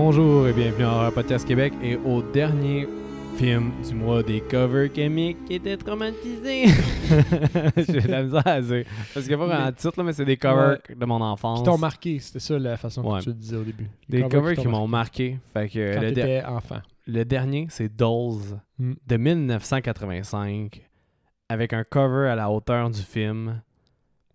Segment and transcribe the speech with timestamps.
[0.00, 2.86] Bonjour et bienvenue à Horror Podcast Québec et au dernier
[3.38, 6.66] film du mois des covers chimiques qui était traumatisé.
[7.78, 8.84] J'ai de la misère à dire.
[9.14, 11.60] Parce qu'il n'y a pas un titre, là, mais c'est des covers de mon enfance.
[11.60, 13.20] Qui t'ont marqué, c'était ça la façon Ouais.
[13.20, 13.88] que tu le disais au début.
[14.06, 15.38] Des covers qui m'ont marqué.
[15.54, 16.80] Fait que Quand le, enfant.
[17.06, 18.92] le dernier, c'est Dolls Mm.
[19.06, 20.82] de 1985
[21.48, 23.62] avec un cover à la hauteur du film.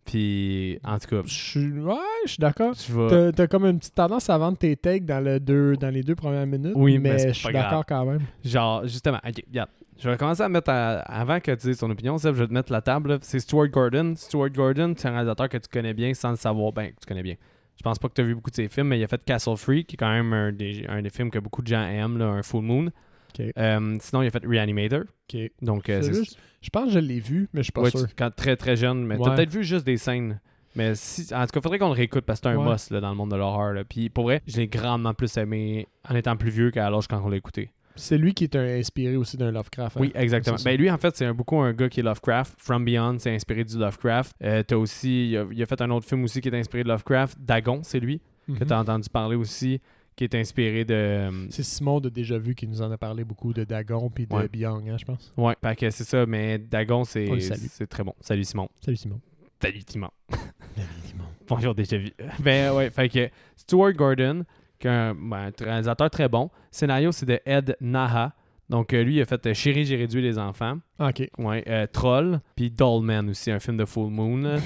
[0.05, 1.93] Puis, en tout cas, Je suis ouais,
[2.25, 2.73] je suis d'accord.
[3.09, 6.03] T'as t'as comme une petite tendance à vendre tes takes dans, le deux, dans les
[6.03, 6.73] deux premières minutes.
[6.75, 7.63] Oui, mais mais, c'est je suis grave.
[7.66, 8.21] d'accord quand même.
[8.44, 9.70] Genre, justement, ok, regarde.
[9.99, 12.47] Je vais commencer à mettre, à- avant que tu dises ton opinion, Seb, je vais
[12.47, 13.09] te mettre la table.
[13.11, 13.17] là.
[13.21, 14.13] C'est Stuart Gordon.
[14.16, 16.72] Stuart Gordon, c'est un réalisateur que tu connais bien sans le savoir.
[16.73, 17.36] Ben, que tu connais bien.
[17.77, 19.23] Je pense pas que tu as vu beaucoup de ses films, mais il a fait
[19.23, 21.83] Castle Free, qui est quand même un des, un des films que beaucoup de gens
[21.88, 22.89] aiment, là, un Full Moon.
[23.58, 25.03] Euh, sinon, il a fait Reanimator.
[25.61, 28.08] Donc, euh, C'est Je pense que je l'ai vu, mais je suis pas ouais, sûr.
[28.08, 29.05] tu- quand très très jeune.
[29.05, 29.36] Mais t'as Ouais.
[29.36, 30.39] peut-être vu juste des scènes.
[30.75, 32.72] Mais si, en tout cas, faudrait qu'on le réécoute parce que c'est un Ouais.
[32.72, 33.73] must là, dans le monde de l'horreur.
[33.73, 33.83] là.
[33.83, 37.22] Puis pour vrai, je l'ai grandement plus aimé en étant plus vieux qu'à l'âge quand
[37.23, 37.72] on l'a écouté.
[37.97, 39.97] C'est lui qui est un- inspiré aussi d'un Lovecraft.
[39.97, 39.99] hein?
[39.99, 40.55] Oui, exactement.
[40.64, 42.55] Ben lui, en fait, c'est beaucoup un gars qui est Lovecraft.
[42.58, 44.33] From Beyond, c'est inspiré du Lovecraft.
[44.44, 46.83] Euh, t'as aussi, il a, il a fait un autre film aussi qui est inspiré
[46.83, 47.38] de Lovecraft.
[47.42, 48.66] Dagon, c'est lui, que Mhm.
[48.66, 49.81] t'as entendu parler aussi,
[50.16, 50.94] qui est inspiré de...
[50.94, 54.25] euh, C'est Simon de Déjà Vu qui nous en a parlé beaucoup de Dagon puis
[54.25, 54.47] de Ouais.
[54.66, 55.33] Hein, je pense.
[55.36, 57.27] Ouais, que c'est ça, mais Dagon, c'est
[57.89, 58.14] très bon.
[58.22, 58.69] Salut Simon.
[58.80, 59.19] Salut Simon.
[59.61, 60.09] Salut Simon.
[61.52, 62.13] Bonjour, déjà vu.
[62.39, 64.45] ben ouais, fait que Stuart Gordon,
[64.80, 66.49] qui est un, ben, un réalisateur très bon.
[66.71, 68.33] Scénario, c'est de Ed Naha.
[68.69, 70.77] Donc euh, lui, il a fait euh, Chérie, j'ai réduit les enfants.
[70.97, 71.30] Ok.
[71.38, 74.55] Ouais, euh, Troll, puis Dollman aussi, un film de Full Moon.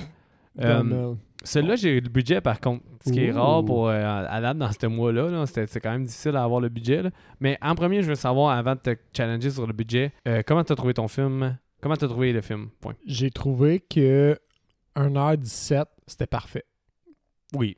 [0.57, 1.13] Euh.
[1.43, 2.81] Celui-là, j'ai eu le budget par contre.
[3.05, 5.29] Ce qui est rare pour date dans ce mois-là.
[5.29, 5.45] là.
[5.45, 7.01] C'était- C'est quand même difficile à avoir le budget.
[7.03, 7.09] là.
[7.41, 10.13] Mais en premier, je veux savoir, avant de te challenger sur le budget,
[10.47, 11.57] comment tu as trouvé ton film?
[11.81, 12.69] Comment tu as trouvé le film?
[12.79, 12.93] Point.
[13.05, 14.39] J'ai trouvé que
[14.95, 16.63] 1h17, c'était parfait.
[17.53, 17.77] Oui.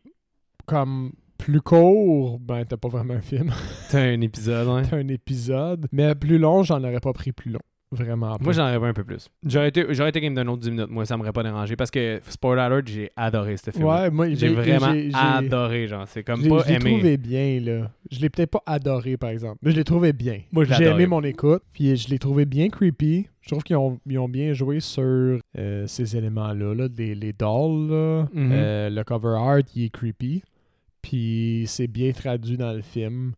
[0.66, 3.54] Comme plus court, ben t'as pas vraiment un film.
[3.88, 4.82] C'est un épisode, ouais.
[4.90, 5.88] T'as un épisode.
[5.92, 7.62] Mais plus long, j'en aurais pas pris plus long.
[7.90, 8.44] Vraiment pas.
[8.44, 9.30] Moi, j'en rêvais un peu plus.
[9.46, 10.90] J'aurais été, j'aurais été game d'un autre 10 minutes.
[10.90, 13.86] Moi, ça m'aurait pas dérangé parce que, spoiler alert, j'ai adoré ce film.
[13.86, 16.06] Ouais, moi, J'ai vraiment j'ai- adoré, genre.
[16.08, 16.92] C'est comme j'ai- pas Je l'ai aimé.
[16.92, 17.92] trouvé bien, là.
[18.12, 19.58] Je l'ai peut-être pas adoré, par exemple.
[19.62, 20.42] Mais je l'ai trouvé bien.
[20.52, 21.04] Moi, je l'ai J'ai adoré.
[21.04, 21.64] aimé mon écoute.
[21.72, 23.28] Puis je l'ai trouvé bien creepy.
[23.40, 26.74] Je trouve qu'ils ont, ils ont bien joué sur euh, ces éléments-là.
[26.76, 28.28] Là, les, les dolls, là.
[28.34, 28.50] Mhm.
[28.52, 30.44] Euh, le cover art, il est creepy.
[31.02, 33.32] Puis c'est bien traduit dans le film.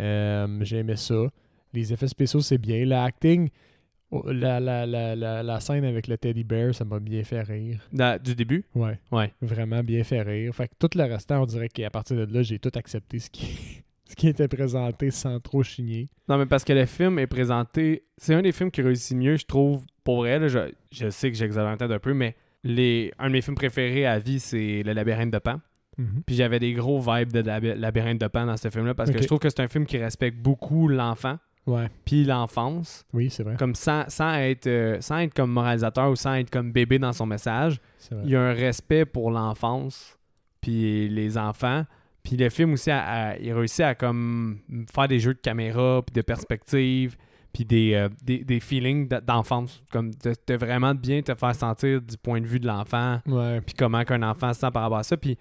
[0.00, 1.28] Euh, J'ai aimé ça.
[1.72, 2.84] Les effets spéciaux, c'est bien.
[2.84, 3.54] L'acting, oh,
[4.26, 7.80] la, la, la, la, la scène avec le teddy bear, ça m'a bien fait rire.
[8.22, 8.64] Du début?
[8.74, 8.98] Ouais.
[9.12, 9.32] Ouais.
[9.42, 10.54] Vraiment bien fait rire.
[10.54, 13.28] Fait que tout le restant, on dirait qu'à partir de là, j'ai tout accepté ce
[13.30, 16.08] qui, ce qui était présenté sans trop chigner.
[16.28, 18.04] Non, mais parce que le film est présenté.
[18.16, 19.84] C'est un des films qui réussit mieux, je trouve.
[20.04, 20.58] Pour vrai, là, je,
[20.90, 24.18] je sais que j'exagère peut-être un peu, mais les, un de mes films préférés à
[24.18, 25.60] vie, c'est Le Labyrinthe de Pan.
[26.26, 29.20] Puis j'avais des gros vibes de Laby- Labyrinthe de Pan dans ce film-là parce que
[29.20, 31.88] je trouve que c'est un film qui respecte beaucoup l'enfant Ouais.
[32.04, 33.56] puis l'enfance, Oui, c'est vrai.
[33.56, 37.12] comme sans, sans être euh, sans être comme moralisateur ou sans être comme bébé dans
[37.12, 37.80] son message.
[38.24, 40.18] Il y a un respect pour l'enfance
[40.60, 41.84] puis les enfants.
[42.22, 44.58] Puis le film aussi, a- a- il réussit à comme
[44.92, 47.16] faire des jeux de caméra puis de perspective
[47.52, 49.82] puis des, euh, des, des feelings d'enfance.
[49.90, 53.20] Comme de, de vraiment bien te faire sentir du point de vue de l'enfant
[53.64, 55.16] puis comment qu'un enfant se sent par rapport à ça.
[55.16, 55.36] Puis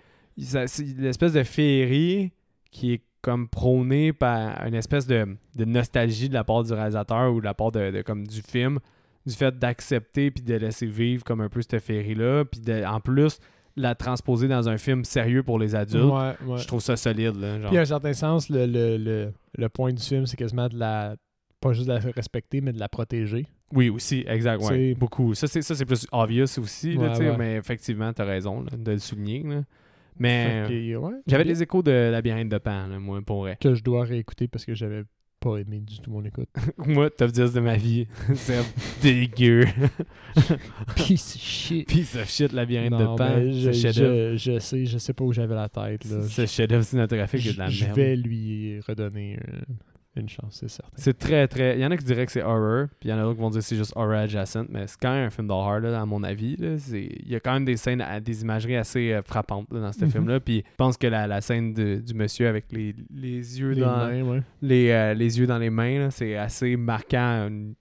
[0.98, 2.32] l'espèce de féerie
[2.72, 7.34] qui est comme prônée par une espèce de, de nostalgie de la part du réalisateur
[7.34, 8.80] ou de la part de, de- comme du film,
[9.26, 13.00] du fait d'accepter puis de laisser vivre comme un peu cette féerie-là, puis de- en
[13.00, 13.40] plus
[13.76, 16.04] la transposer dans un film sérieux pour les adultes.
[16.12, 16.58] Ouais, ouais.
[16.58, 17.36] Je trouve ça solide.
[17.36, 17.70] Là, genre.
[17.70, 20.78] Puis à un certain sens, le, le, le, le point du film, c'est quasiment de
[20.78, 21.16] la.
[21.60, 23.46] Pas juste de la respecter, mais de la protéger.
[23.74, 24.64] Oui, aussi, exact.
[24.64, 25.34] Ouais, beaucoup.
[25.34, 29.44] Ça, c'est, plus obvious aussi, là, mais effectivement, tu as raison là, de le souligner.
[29.44, 29.62] là.
[30.20, 33.58] Mais ouais, j'avais des échos de Labyrinthe de Pan, là, moi, pour vrai.
[33.60, 35.04] Que je dois réécouter parce que j'avais
[35.40, 36.50] pas aimé du tout mon écoute.
[36.80, 38.08] Moi, top 10 de ma vie.
[38.34, 38.58] c'est
[39.04, 39.66] dégueu.
[40.96, 41.88] Piece of shit.
[41.88, 43.40] Piece of shit, labyrinthe Non, de pan.
[43.52, 46.06] je, je, je sais, je sais pas où j'avais la tête.
[46.06, 46.22] Là.
[46.24, 47.96] Ce chef-d'œuvre cinématographique je, de la je merde.
[47.98, 49.60] vais lui redonner euh,
[50.22, 50.92] une chance, c'est certain.
[50.96, 51.78] C'est très, très.
[51.78, 53.36] Il y en a qui diraient que c'est horror, puis il y en a d'autres
[53.36, 55.80] qui vont dire que c'est juste horror adjacent, mais c'est quand même un film d'horreur,
[55.80, 56.56] là, à mon avis.
[56.58, 56.76] là.
[56.92, 59.92] Il y a quand même des scènes, à- des imageries assez euh, frappantes là, dans
[59.92, 60.12] ce Mhm.
[60.12, 60.40] film-là.
[60.40, 63.82] Puis je pense que la, la scène de- du monsieur avec les, les yeux Les
[63.82, 64.42] dans mains, ouais.
[64.62, 67.72] les, euh, les yeux dans les mains, c'est assez marquant euh,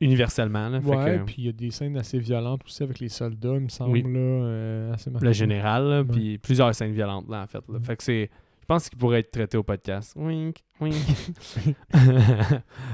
[0.00, 0.68] universellement.
[0.68, 0.78] là.
[0.80, 3.68] Ouais, puis il y a des scènes assez violentes aussi avec les soldats, il me
[3.68, 4.02] semble, Oui.
[4.02, 7.62] là, euh, assez le général, puis plusieurs scènes violentes, là, en fait.
[7.68, 7.78] là.
[7.78, 7.84] Mhm.
[7.84, 8.30] Fait que c'est.
[8.60, 10.14] Je pense qu'il pourrait être traité au podcast.
[10.16, 10.56] Wink.
[10.80, 10.92] Oui.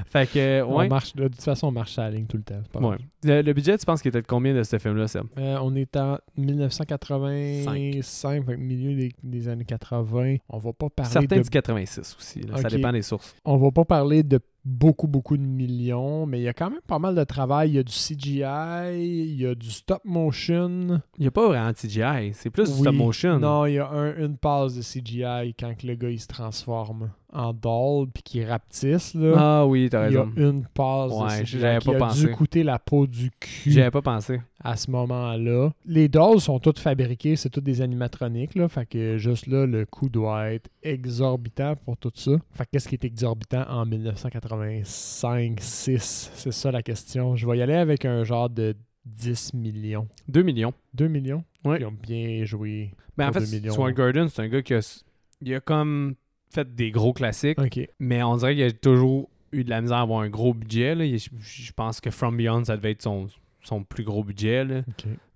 [0.05, 2.61] fait que, On marche, de toute façon, on marche à la ligne tout le temps.
[2.71, 2.97] pas ouais.
[3.23, 5.23] Le, le budget, tu penses qu'il était de combien de ce film-là, Seb?
[5.37, 10.37] Euh, on est en 1985, fait que milieu des, des années 80.
[10.49, 12.41] On va pas parler Certains de disent 86 aussi.
[12.41, 12.57] là.
[12.57, 13.35] Ça dépend des sources.
[13.45, 16.81] On va pas parler de beaucoup, beaucoup de millions, mais il y a quand même
[16.85, 17.71] pas mal de travail.
[17.71, 21.01] Il y a du CGI, il y a du stop motion.
[21.17, 22.31] Il n'y a pas vraiment de CGI.
[22.33, 23.39] C'est plus du stop motion.
[23.39, 26.27] Non, il y a un- une passe de CGI quand que le gars il se
[26.27, 29.13] transforme en doll puis qu'il rapetisse.
[29.13, 29.33] Là.
[29.37, 30.33] Ah oui, t'as il y a raison.
[30.37, 32.25] une passe Ouais, j'avais qui pas a pensé.
[32.27, 34.41] dû coûter la peau du cul J'y avais pas pensé.
[34.63, 35.71] à ce moment-là.
[35.85, 38.67] Les dolls sont toutes fabriquées, c'est toutes des animatroniques, là.
[38.67, 42.31] Fait que juste là, le coût doit être exorbitant pour tout ça.
[42.53, 46.29] Fait que qu'est-ce qui est exorbitant en 1985-6?
[46.33, 47.35] C'est ça la question.
[47.35, 48.75] Je vais y aller avec un genre de
[49.05, 50.07] 10 millions.
[50.27, 50.73] 2 millions.
[50.93, 51.43] 2 millions?
[51.65, 51.79] Ouais.
[51.79, 52.91] Qui ont bien joué.
[53.17, 53.73] Ben, en fait, 2 millions.
[53.73, 55.01] Stuart Gordon, c'est un gars qui a,
[55.41, 56.15] il a comme
[56.51, 57.57] fait des gros classiques,
[57.99, 60.95] mais on dirait qu'il a toujours eu de la misère à avoir un gros budget.
[60.95, 61.05] là.
[61.05, 63.27] Je, pense que From Beyond, ça devait être son,
[63.61, 64.63] son plus gros budget.
[64.63, 64.81] là.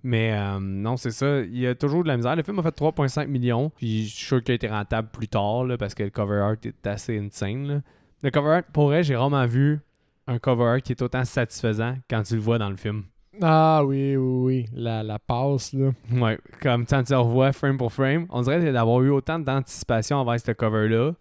[0.04, 1.42] Mais euh, non, c'est ça.
[1.42, 2.36] Il a toujours de la misère.
[2.36, 3.72] Le film a fait 3,5 millions.
[3.76, 6.38] Puis je suis sûr qu'il a été rentable plus tard là, parce que le cover
[6.38, 7.68] art est assez insane.
[7.68, 7.82] là.
[8.22, 9.80] Le cover art, pour vrai, j'ai rarement vu
[10.28, 13.04] un cover art qui est autant satisfaisant quand tu le vois dans le film.
[13.42, 14.66] Ah oui, oui, oui.
[14.74, 15.92] La, la passe, là.
[16.12, 20.40] Ouais, comme quand tu revois frame pour frame, on dirait d'avoir eu autant d'anticipation envers
[20.40, 21.14] ce cover-là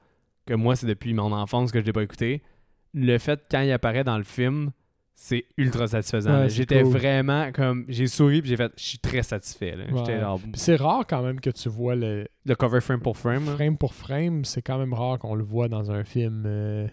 [0.47, 2.43] que moi, c'est depuis mon enfance que je l'ai pas écouté.
[2.93, 4.71] Le fait, quand il apparaît dans le film,
[5.17, 6.43] c'est ultra satisfaisant.
[6.43, 6.93] Ouais, J'étais cool.
[6.93, 7.85] vraiment comme.
[7.89, 8.73] J'ai souri puis j'ai fait.
[8.77, 9.75] Je suis très satisfait.
[9.93, 10.21] Ouais.
[10.21, 10.41] genre.
[10.55, 13.45] C'est rare quand même que tu vois le Le cover frame pour frame.
[13.47, 14.45] frame pour frame.
[14.45, 16.45] C'est quand même rare qu'on le voit dans un film.
[16.47, 16.87] euh,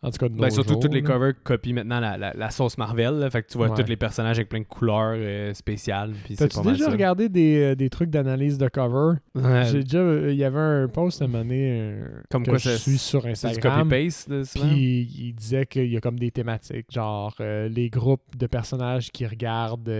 [0.00, 1.06] En tout cas, de nos Ben, surtout jours, tous les là.
[1.08, 3.14] covers copient maintenant la, la- la sauce Marvel.
[3.18, 3.30] là.
[3.30, 3.82] Fait que tu vois Ouais.
[3.82, 6.12] tous les personnages avec plein de couleurs euh, spéciales.
[6.36, 6.90] T'as-tu déjà ça.
[6.92, 9.18] regardé des, euh, des trucs d'analyse de cover?
[9.34, 12.44] Ouais, J'ai déjà, euh, il y avait un post à un moment donné, euh, Comme
[12.44, 13.88] que quoi je suis sur Instagram.
[13.88, 14.30] copy-paste.
[14.60, 19.10] Puis il disait qu'il y a comme des thématiques, genre euh, les groupes de personnages
[19.10, 19.92] qui regardent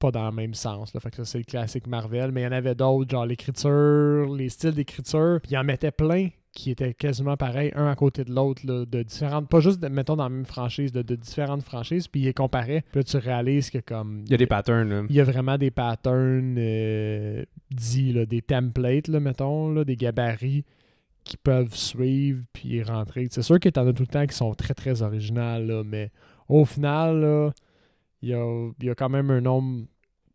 [0.00, 0.92] pas dans le même sens.
[0.94, 0.98] Là.
[1.00, 2.32] Fait que ça, c'est le classique Marvel.
[2.32, 5.38] Mais il y en avait d'autres, genre l'écriture, les styles d'écriture.
[5.40, 9.02] Puis il en mettait plein qui étaient quasiment pareils, un à côté de l'autre, de
[9.02, 12.08] différentes, pas juste, de- mettons, dans la même franchise, de, de différentes franchises.
[12.08, 12.84] Puis il les comparait.
[12.90, 14.22] Puis là, tu réalises que comme...
[14.26, 14.88] Il y a des patterns.
[14.88, 15.02] là.
[15.08, 19.96] Il y a vraiment des patterns euh, dits, là, des templates, là, mettons, là, des
[19.96, 20.64] gabarits
[21.24, 23.28] qui peuvent suivre puis rentrer.
[23.30, 26.10] C'est sûr que t'en as tout le temps qui sont très très originales, là, mais
[26.48, 27.50] au final, là,
[28.20, 29.86] il y a, il y a quand même un nombre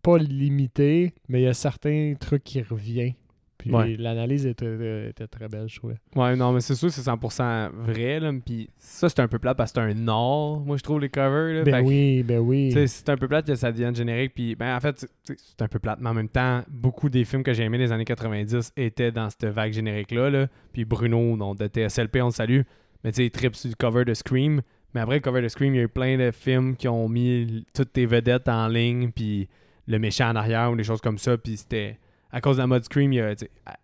[0.02, 3.14] pas limité, mais il y a certains trucs qui reviennent.
[3.58, 3.96] Puis Ouais.
[3.98, 5.96] l'analyse était, était très belle, je trouvais.
[6.16, 8.20] Ouais, non, mais c'est sûr que c'est 100% vrai.
[8.20, 8.32] Là.
[8.46, 11.10] Puis ça, c'est un peu plate parce que c'est un or, moi, je trouve, les
[11.10, 11.56] covers.
[11.56, 11.64] Là.
[11.64, 12.72] Ben Fait que, oui, ben oui.
[12.88, 14.34] C'est un peu plate que ça devienne générique.
[14.36, 15.98] Puis, ben, en fait, c'est un peu plate.
[16.02, 19.30] Mais en même temps, beaucoup des films que j'ai aimés des années 90 étaient dans
[19.30, 20.30] cette vague générique-là.
[20.30, 20.48] Là.
[20.72, 22.62] Puis Bruno, non, de TSLP, on le salue.
[23.04, 24.62] Mais tu sais, il tripe sur le cover de Scream.
[24.94, 27.10] Mais après le cover de Scream, il y a eu plein de films qui ont
[27.10, 29.12] mis toutes tes vedettes en ligne.
[29.12, 29.48] Puis
[29.88, 31.38] le méchant en arrière ou des choses comme ça.
[31.38, 31.98] Puis c'était.
[32.32, 33.34] À cause de la mode Scream, il y a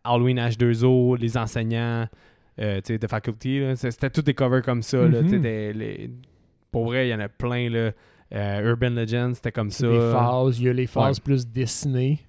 [0.03, 2.07] Halloween H2O, les enseignants,
[2.59, 3.61] euh, tu sais, de faculty.
[3.75, 4.97] C'était tous des covers comme ça.
[5.07, 5.41] là, Mhm.
[5.41, 6.09] des- les-
[6.71, 7.69] Pour vrai, il y en a plein.
[7.69, 7.91] Là.
[8.33, 9.87] Euh, Urban Legends, c'était comme ça.
[9.87, 10.59] des phases.
[10.59, 12.19] Il y a les phases plus dessinées.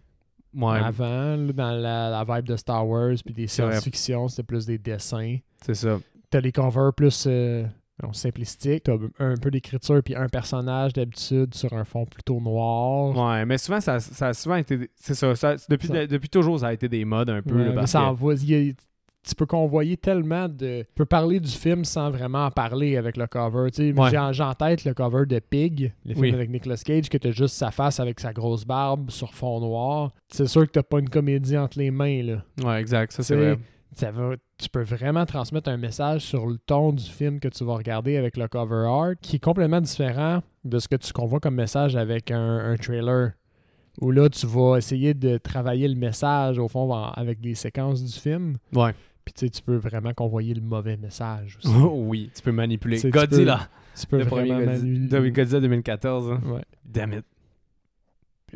[0.54, 4.66] Ouais, Avant, là, dans la, la vibe de Star Wars, puis des science-fiction, c'était plus
[4.66, 5.38] des dessins.
[5.62, 5.99] c'est ça.
[6.30, 7.64] T'as les covers plus euh,
[8.03, 8.85] non, simplistiques.
[8.85, 13.17] T'as un peu d'écriture, puis un personnage d'habitude sur un fond plutôt noir.
[13.17, 14.91] Ouais, mais souvent, ça, ça a souvent été.
[14.97, 15.35] C'est ça.
[15.37, 17.55] ça- depuis, Ça- depuis toujours, ça a été des modes un peu.
[17.55, 18.73] Ouais, là, mais parce ça que- envoie- il y a-
[19.27, 20.83] tu peux convoyer tellement de.
[20.83, 23.71] Tu peux parler du film sans vraiment en parler avec le cover.
[23.71, 24.11] Tu Ouais.
[24.11, 26.35] J'ai en, tête le cover de Pig, le film Oui.
[26.35, 30.13] avec Nicolas Cage, que t'as juste sa face avec sa grosse barbe sur fond noir.
[30.29, 32.23] C'est sûr que t'as pas une comédie entre les mains.
[32.23, 32.45] là.
[32.65, 33.13] Ouais, exact.
[33.13, 33.59] Ça, c'est Tu vrai.
[33.99, 34.13] Ça
[34.59, 38.17] tu peux vraiment transmettre un message sur le ton du film que tu vas regarder
[38.17, 41.97] avec le cover art qui est complètement différent de ce que tu convois comme message
[41.97, 43.33] avec un, un trailer.
[44.01, 48.03] Où là, tu vas essayer de travailler le message au fond en- avec des séquences
[48.03, 48.57] du film.
[48.73, 48.93] Ouais.
[49.25, 51.73] Puis tu sais, tu peux vraiment convoyer le mauvais message aussi.
[51.93, 52.97] oui, tu peux manipuler.
[52.97, 53.69] Tu sais, tu Godzilla.
[53.99, 56.31] tu peux Le premier vraiment Godzilla, manu- Godzilla 2014.
[56.33, 56.41] hein.
[56.45, 56.63] Ouais.
[56.85, 57.25] Damn it.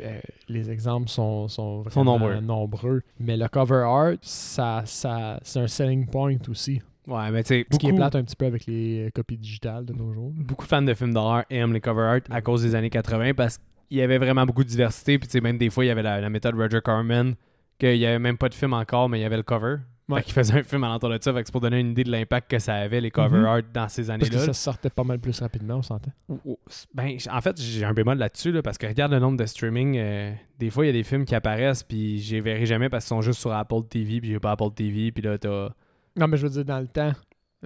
[0.02, 2.40] Euh, les exemples sont, sont vraiment Sont nombreux.
[2.40, 3.02] nombreux.
[3.20, 6.80] Mais le cover art, ça, ça, c'est un selling point aussi.
[7.06, 9.38] Ouais, mais tu Ce qui est beaucoup, plate un petit peu avec les euh, copies
[9.38, 10.30] digitales de nos jours.
[10.34, 13.32] beaucoup de fans de films d'horreur aiment les cover art à cause des années 80
[13.34, 15.18] parce qu'il y avait vraiment beaucoup de diversité.
[15.18, 17.34] Puis tu sais, même des fois, il y avait la, la méthode Roger Corman,
[17.78, 19.76] qu'il y avait même pas de film encore, mais il y avait le cover.
[20.08, 20.20] Ouais.
[20.20, 21.32] Fait qu'il faisait un film à l'entour de ça.
[21.34, 23.44] Fait que c'est pour donner une idée de l'impact que ça avait, les cover Mhm.
[23.44, 24.44] art dans ces Parce que années-là.
[24.46, 26.10] ça sortait pas mal plus rapidement, on s'entend.
[26.94, 29.96] Ben, en fait, j'ai un bémol là-dessus, là, parce que regarde le nombre de streaming.
[29.98, 32.88] euh, des fois, il y a des films qui apparaissent, puis je les verrai jamais
[32.88, 35.68] parce qu'ils sont juste sur Apple TV, puis j'ai pas Apple TV, puis là, t'as.
[36.16, 37.12] Non, mais je veux dire, dans le temps,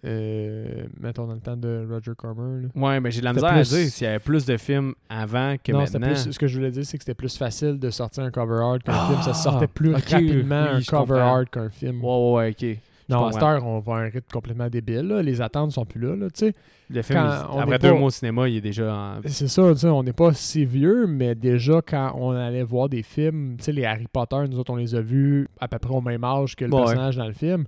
[0.04, 2.62] euh, mettons dans le temps de Roger Cormer.
[2.62, 2.68] là.
[2.74, 5.56] Ouais, mais j'ai de la misère à dire s'il y avait plus de films avant
[5.62, 6.06] que non, maintenant.
[6.06, 8.60] plus, ce que je voulais dire, c'est que c'était plus facile de sortir un cover
[8.62, 9.22] art qu'un Ah, film.
[9.22, 11.36] Ça sortait plus rapidement oui, un cover comprends.
[11.36, 12.02] art qu'un film.
[12.02, 12.78] Ouais, ouais, ok.
[13.08, 13.32] non, à comprends.
[13.32, 15.08] cette heure, on va à un rythme complètement débile.
[15.08, 15.22] là.
[15.22, 16.16] Les attentes sont plus là.
[16.16, 16.54] là, tu sais.
[16.90, 19.20] Le film, il- après deux pas- mois au cinéma, il est déjà en.
[19.26, 22.88] C'est ça, tu sais, on n'est pas si vieux, mais déjà quand on allait voir
[22.90, 25.78] des films, tu sais, les Harry Potter, nous autres, on les a vus à peu
[25.78, 26.80] près au même âge que le Ouais.
[26.80, 27.64] personnage dans le film.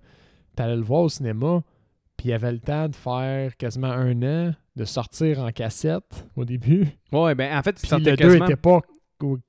[0.57, 1.63] T'allais le voir au cinéma,
[2.25, 6.27] puis il y avait le temps de faire quasiment un an, de sortir en cassette
[6.37, 6.87] au début.
[7.13, 8.45] Ouais, ben en fait, il Puis sortait le 2 quasiment.
[8.47, 8.81] n'était pas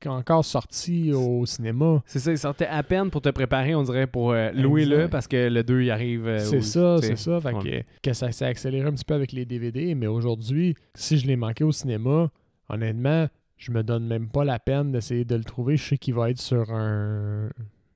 [0.07, 2.03] encore sorti au cinéma.
[2.05, 5.09] C'est ça, il sortait à peine pour te préparer, on dirait, pour euh, louer-le, Exact.
[5.09, 6.27] parce que le 2, il arrive.
[6.27, 7.39] euh, C'est ça, c'est ça.
[7.39, 7.85] Fait ouais.
[8.01, 11.27] que, que ça s'est accéléré un petit peu avec les DVD, mais aujourd'hui, si je
[11.27, 12.29] l'ai manqué au cinéma,
[12.67, 15.77] honnêtement, je me donne même pas la peine d'essayer de le trouver.
[15.77, 17.49] Je sais qu'il va être sur un-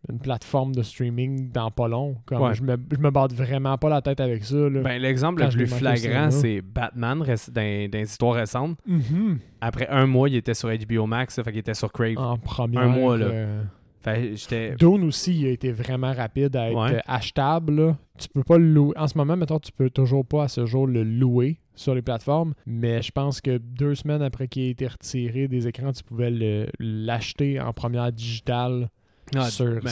[0.10, 2.16] une plateforme de streaming dans pas long.
[2.26, 2.54] Comme Ouais.
[2.54, 4.56] je, me, je me batte vraiment pas la tête avec ça.
[4.56, 4.82] Là.
[4.82, 8.78] Ben, l'exemple le plus flagrant, c'est Batman dans, dans les histoires récentes.
[8.88, 9.40] Mhm.
[9.60, 12.18] Après un mois, il était sur HBO Max, ça fait qu'il était sur Crave.
[12.18, 12.82] En première.
[12.84, 13.26] Un mois, là.
[13.26, 13.64] euh,
[14.02, 14.76] Fait.
[14.78, 16.96] Dune aussi, il a été vraiment rapide à être Ouais.
[16.96, 17.76] euh, achetable.
[17.76, 17.98] là.
[18.18, 18.94] Tu peux pas le louer.
[18.98, 22.02] En ce moment, mettons, tu peux toujours pas à ce jour le louer sur les
[22.02, 22.54] plateformes.
[22.66, 26.32] Mais je pense que deux semaines après qu'il ait été retiré des écrans, tu pouvais
[26.32, 28.90] le- l'acheter en première digitale
[29.38, 29.90] Ah, sur ben,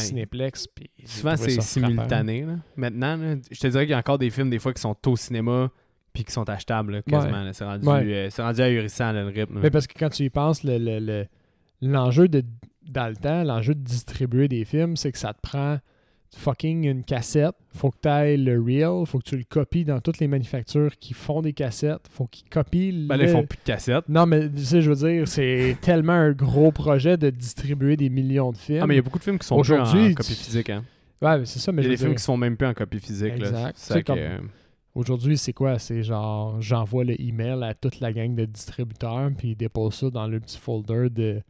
[0.97, 2.41] j'ai Souvent, c'est simultané.
[2.43, 2.53] là.
[2.75, 4.95] Maintenant, là, je te dirais qu'il y a encore des films, des fois, qui sont
[5.07, 5.71] au cinéma
[6.13, 7.53] puis qui sont achetables, là, quasiment.
[7.53, 9.59] C'est rendu, euh, rendu ahurissant, le rythme.
[9.61, 11.25] Mais parce que quand tu y penses, le- le- le-
[11.81, 12.43] l'enjeu de
[12.89, 15.77] dans le temps, l'enjeu de distribuer des films, c'est que ça te prend
[16.35, 17.55] fucking une cassette.
[17.73, 20.97] Faut que tu ailles le reel, faut que tu le copies dans toutes les manufactures
[20.97, 22.07] qui font des cassettes.
[22.09, 23.29] Faut qu'ils copient Ben, là, le...
[23.29, 24.09] ils font plus de cassettes.
[24.09, 28.09] Non, mais tu sais, je veux dire, c'est tellement un gros projet de distribuer des
[28.09, 28.81] millions de films.
[28.83, 30.69] Ah, mais il y a beaucoup de films qui sont plus en Aujourd'hui, copie physique.
[30.69, 30.83] Hein.
[31.21, 32.67] Ouais, mais c'est ça, mais Il y a des films dire, qui sont même plus
[32.67, 33.37] en copie physique.
[33.39, 33.47] là.
[33.47, 33.93] Exact.
[33.93, 34.39] Que, comme- euh,
[34.95, 35.77] Aujourd'hui, c'est quoi?
[35.77, 40.09] C'est genre, j'envoie le email à toute la gang de distributeurs, puis ils déposent ça
[40.09, 41.41] dans le petit folder de,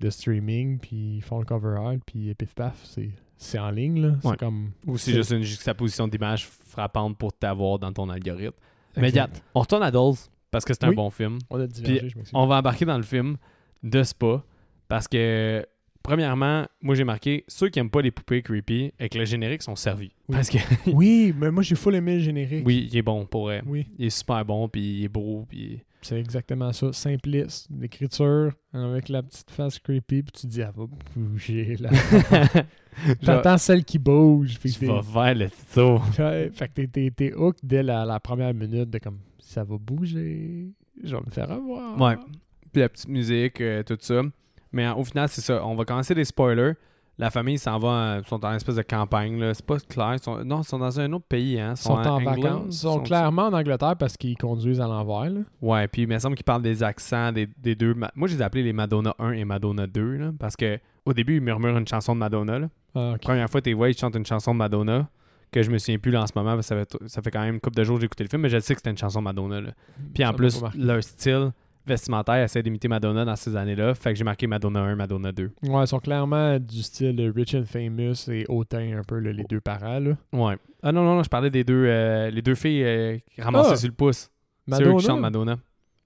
[0.00, 3.10] de streaming, puis ils font le cover art, puis pif paf, c'est,
[3.42, 4.12] c'est en ligne, là.
[4.22, 4.36] Ouais.
[4.36, 4.72] Comme...
[4.86, 8.52] Ou c'est juste une juxtaposition d'image frappante pour t'avoir dans ton algorithme.
[8.96, 10.16] Mais regarde, on retourne à Dolls
[10.50, 11.38] parce que c'est un bon film.
[11.48, 12.16] On a divergé, je.
[12.34, 13.36] On va embarquer dans le film
[13.82, 14.44] de Spa
[14.88, 15.64] parce que,
[16.02, 19.76] premièrement, moi j'ai marqué ceux qui aiment pas les poupées creepy avec le générique sont
[19.76, 20.10] servis.
[20.28, 20.36] Oui.
[20.36, 20.58] Parce que,
[20.90, 22.66] Oui, mais moi, j'ai full aimé le générique.
[22.66, 23.62] oui, il est bon pour vrai.
[23.64, 25.82] Oui, Il est super bon, puis il est beau, puis.
[26.02, 26.92] C'est exactement ça.
[26.92, 30.84] Simpliste, l'écriture, avec la petite face creepy, puis tu dis, elle va
[31.16, 31.90] bouger, là.
[33.22, 34.58] Genre, T'entends celle qui bouge.
[34.64, 36.00] Je vais vers le saut.
[36.18, 39.64] Ouais, fait que t'es- t'es, t'es hook dès la, la première minute de comme ça
[39.64, 42.00] va bouger, je vais me faire avoir.
[42.00, 42.16] Ouais.
[42.72, 44.22] Puis la petite musique, euh, tout ça.
[44.72, 45.64] Mais euh, au final, c'est ça.
[45.66, 46.72] On va commencer les spoilers.
[47.20, 49.52] La famille s'en va, euh, sont en espèce de campagne.
[49.54, 50.14] C'est pas clair.
[50.14, 51.60] Ils sont- non, ils sont dans un autre pays.
[51.60, 51.74] Hein.
[51.76, 52.64] Ils sont en vacances.
[52.68, 55.30] Ils sont clairement en Angleterre parce qu'ils conduisent à l'envers.
[55.60, 57.94] Ouais, puis il me semble qu'ils parlent des accents des, des deux.
[57.94, 60.16] Moi, je les ai appelés les Madonna 1 et Madonna 2.
[60.16, 62.58] Là, parce que au début, ils murmurent une chanson de Madonna.
[62.58, 62.68] Là.
[62.94, 63.14] Ah.
[63.20, 65.08] Première fois, tu vois, ils chantent une chanson de Madonna.
[65.52, 66.54] Que je me souviens plus là en ce moment.
[66.54, 68.22] Parce que ça fait, ça fait quand même une couple de jours que j'ai écouté
[68.24, 68.40] le film.
[68.42, 69.60] Mais je sais que c'était une chanson de Madonna.
[69.60, 69.70] Là.
[70.14, 71.50] Puis en Ça plus, leur style
[71.86, 73.94] vestimentaire essaie d'imiter Madonna dans ces années-là.
[73.94, 75.50] Fait que j'ai marqué Madonna 1, Madonna 2.
[75.64, 79.44] Ouais, ils sont clairement du style Rich and Famous et hautain un peu là, les
[79.44, 79.98] deux parents.
[79.98, 80.12] Là.
[80.32, 80.56] Ouais.
[80.82, 83.70] Ah non, non, non, je parlais des deux, euh, les deux filles euh, qui ramassaient
[83.72, 83.76] Ah!
[83.76, 84.30] sur le pouce.
[84.68, 85.58] C'est eux qui chantent Madonna.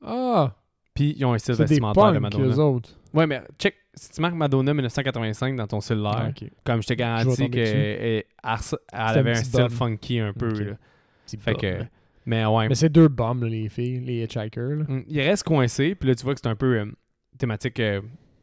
[0.04, 0.54] Ah,
[0.94, 2.56] Puis ils ont un style des vestimentaire de Madonna.
[2.58, 2.90] autres.
[3.12, 6.94] Ouais, mais check, si tu marques Madonna 1985 dans ton cellulaire, Ah, comme je te
[6.94, 8.24] garantis qu'elle
[8.92, 10.48] avait un style funky un peu.
[10.48, 10.74] Là.
[11.40, 11.84] Fait que.
[12.26, 12.68] Mais ouais.
[12.68, 14.76] Mais c'est deux bombes, là, les filles, les hitchhikers.
[14.76, 14.84] là.
[14.88, 16.86] Mm, Il reste coincé, puis là, tu vois que c'est un peu euh,
[17.38, 17.78] thématique.
[17.80, 18.00] euh,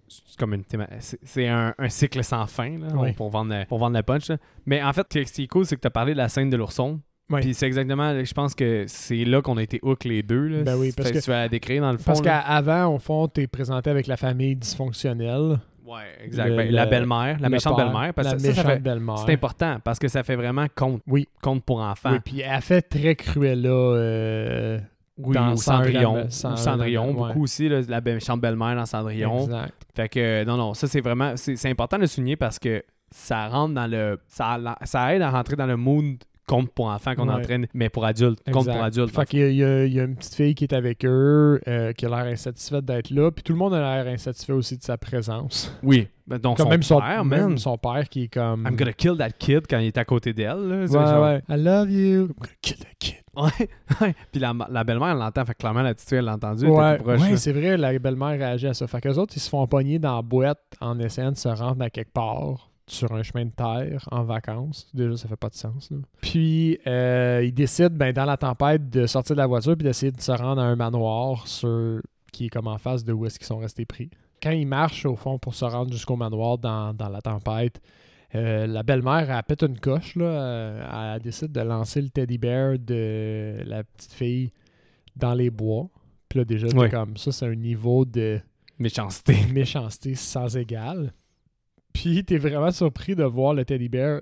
[0.08, 3.14] c'est comme une théma- c'est un, un cycle sans fin là, Oui.
[3.14, 4.28] pour, vendre, pour vendre le punch.
[4.30, 4.38] là.
[4.66, 6.50] Mais en fait, ce qui est cool, c'est que tu as parlé de la scène
[6.50, 7.00] de l'ourson.
[7.34, 10.48] Puis c'est exactement, je pense que c'est là qu'on a été hook les deux.
[10.50, 10.64] Là.
[10.64, 12.04] Ben oui, parce Fait que- tu vas décrire dans le fond.
[12.08, 15.60] Parce qu'avant, au fond, t'es présenté avec la famille dysfonctionnelle.
[15.92, 16.50] Ouais, exact.
[16.50, 18.14] le- Ben, la le- belle-mère, la méchante belle-mère.
[18.14, 19.18] Parce la ça méchante fait- belle-mère.
[19.20, 21.28] c'est important parce que ça fait vraiment compte, Oui.
[21.42, 22.12] compte pour enfants.
[22.14, 23.70] Oui, puis elle fait très Cruella.
[23.70, 24.80] Euh...
[25.18, 27.08] Oui, dans ou Cendrillon, Cendrillon.
[27.10, 27.14] ouais.
[27.14, 29.44] beaucoup aussi, là, la méchante belle-mère dans Cendrillon.
[29.44, 29.74] Exact.
[29.96, 32.82] Fait que, non, non, ça, c'est vraiment, c'est c'est important de le souligner parce que
[33.12, 36.16] ça rentre dans le, ça, ça aide à rentrer dans le mood
[36.52, 37.36] compte pour enfants qu'on Ouais.
[37.36, 39.16] entraîne, mais pour adultes, compte pour adultes.
[39.16, 41.62] Fait qu'il y y a- il y a une petite fille qui est avec eux,
[41.68, 44.78] euh, qui a l'air insatisfaite d'être là, puis tout le monde a l'air insatisfait aussi
[44.78, 45.76] de sa présence.
[45.84, 48.66] Oui, ben, donc Comme son même son père, même son père qui est comme.
[48.68, 50.58] I'm gonna kill that kid quand il est à côté d'elle.
[50.58, 51.42] Ouais, genre- ouais.
[51.50, 52.24] I love you.
[52.26, 53.16] I'm gonna kill that kid.
[53.34, 53.70] Ouais,
[54.02, 54.14] ouais.
[54.32, 55.46] Puis la, la belle-mère, elle l'entend.
[55.46, 56.66] Fait que clairement, la petite fille, elle l'a entendu.
[56.68, 58.88] Ouais, proche, ouais, c'est vrai, la belle-mère réagit à ça.
[58.88, 61.82] Fait qu'eux autres, ils se font pogner dans la boîte en essayant de se rendre
[61.82, 62.71] à quelque part.
[62.92, 64.90] Sur un chemin de terre en vacances.
[64.94, 65.90] Déjà, ça fait pas de sens.
[65.92, 65.98] là.
[66.22, 70.12] Puis, euh, il décide, ben, dans la tempête, de sortir de la voiture puis d'essayer
[70.12, 72.02] de se rendre à un manoir sur...
[72.32, 74.10] qui est comme en face de où est-ce qu'ils sont restés pris.
[74.44, 77.80] Quand il marche, au fond, pour se rendre jusqu'au manoir dans, dans la tempête,
[78.34, 80.16] euh, la belle-mère, elle pète une coche.
[80.16, 84.52] Là, euh, elle décide de lancer le teddy bear de la petite fille
[85.16, 85.88] dans les bois.
[86.30, 86.90] Puis là, déjà, Ouais.
[86.90, 88.40] comme ça, c'est un niveau de
[88.80, 89.36] Méchanceté.
[89.54, 91.14] méchanceté sans égal.
[91.94, 94.22] Puis t'es vraiment surpris de voir le teddy bear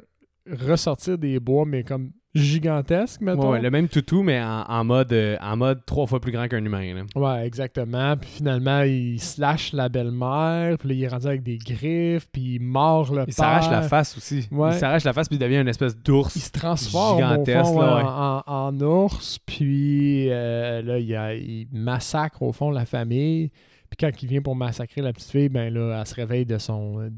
[0.67, 3.51] ressortir des bois, mais comme gigantesque, mettons.
[3.51, 6.47] ouais, le même toutou, mais en, en mode, euh, en mode trois fois plus grand
[6.47, 6.93] qu'un humain.
[6.93, 7.03] là.
[7.15, 8.15] Ouais, exactement.
[8.17, 12.55] Puis finalement, il slash la belle-mère, puis là, il est rendu avec des griffes, puis
[12.55, 13.89] il mord le Il s'arrache la père.
[13.89, 14.47] face aussi.
[14.51, 14.69] Ouais.
[14.73, 16.35] Il s'arrache la face puis il devient une espèce d'ours.
[16.35, 18.09] Il se transforme au Gigantesque, fond, là, ouais, ouais.
[18.09, 23.51] en, en ours, puis euh, là, il, a- il massacre au fond la famille.
[23.89, 26.57] Puis quand il vient pour massacrer la petite fille, ben là, elle se réveille de
[26.59, 27.09] son euh, Non, non,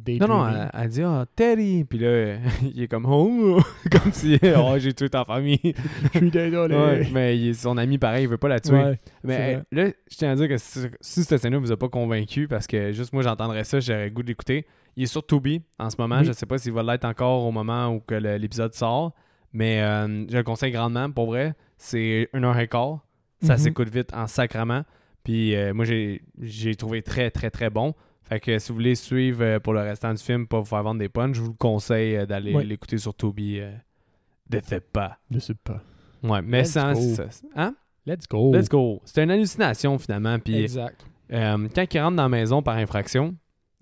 [0.46, 0.56] daydreaming.
[0.74, 1.84] elle, elle dit Ah, Teddy.
[1.84, 2.36] Puis là,
[2.74, 3.60] il est comme Oh,
[3.92, 5.60] comme si Oh, j'ai tué ta famille.
[6.14, 6.76] Je suis désolé.
[6.76, 8.74] Ouais, mais il son ami, pareil, il veut pas la tuer.
[8.82, 11.78] Ouais, mais euh, là, je tiens à dire que si, si cette scène-là vous a
[11.78, 14.66] pas convaincu, parce que juste moi, j'entendrais ça, j'aurais le goût de l'écouter.
[14.96, 16.20] Il est sur Tubi en ce moment.
[16.20, 16.26] Oui.
[16.26, 19.14] Je sais pas s'il va l'être encore au moment où que l'épisode sort.
[19.54, 21.54] Mais euh, je le conseille grandement, pour vrai.
[21.78, 23.00] C'est une heure et quart.
[23.42, 23.60] Ça Mhm.
[23.60, 24.84] s'écoute vite en sacrament.
[25.24, 27.94] Puis euh, moi, j'ai trouvé très, très, très bon.
[28.24, 30.84] Fait que si vous voulez suivre euh, pour le restant du film, pas vous faire
[30.84, 32.64] vendre des punchs, je vous le conseille euh, d'aller Ouais.
[32.64, 33.14] l'écouter sur.
[33.24, 33.72] Euh,
[34.50, 35.18] de fait pas.
[35.30, 35.82] Je sais pas.
[36.24, 36.96] Ouais, mais Let's sans.
[36.96, 37.48] c'est ça.
[37.56, 37.76] Hein?
[38.06, 38.54] Let's go.
[38.54, 39.02] Let's go.
[39.06, 40.40] C'était une hallucination finalement.
[40.40, 41.06] Puis Exact.
[41.32, 43.36] euh, quand il rentre dans la maison par infraction,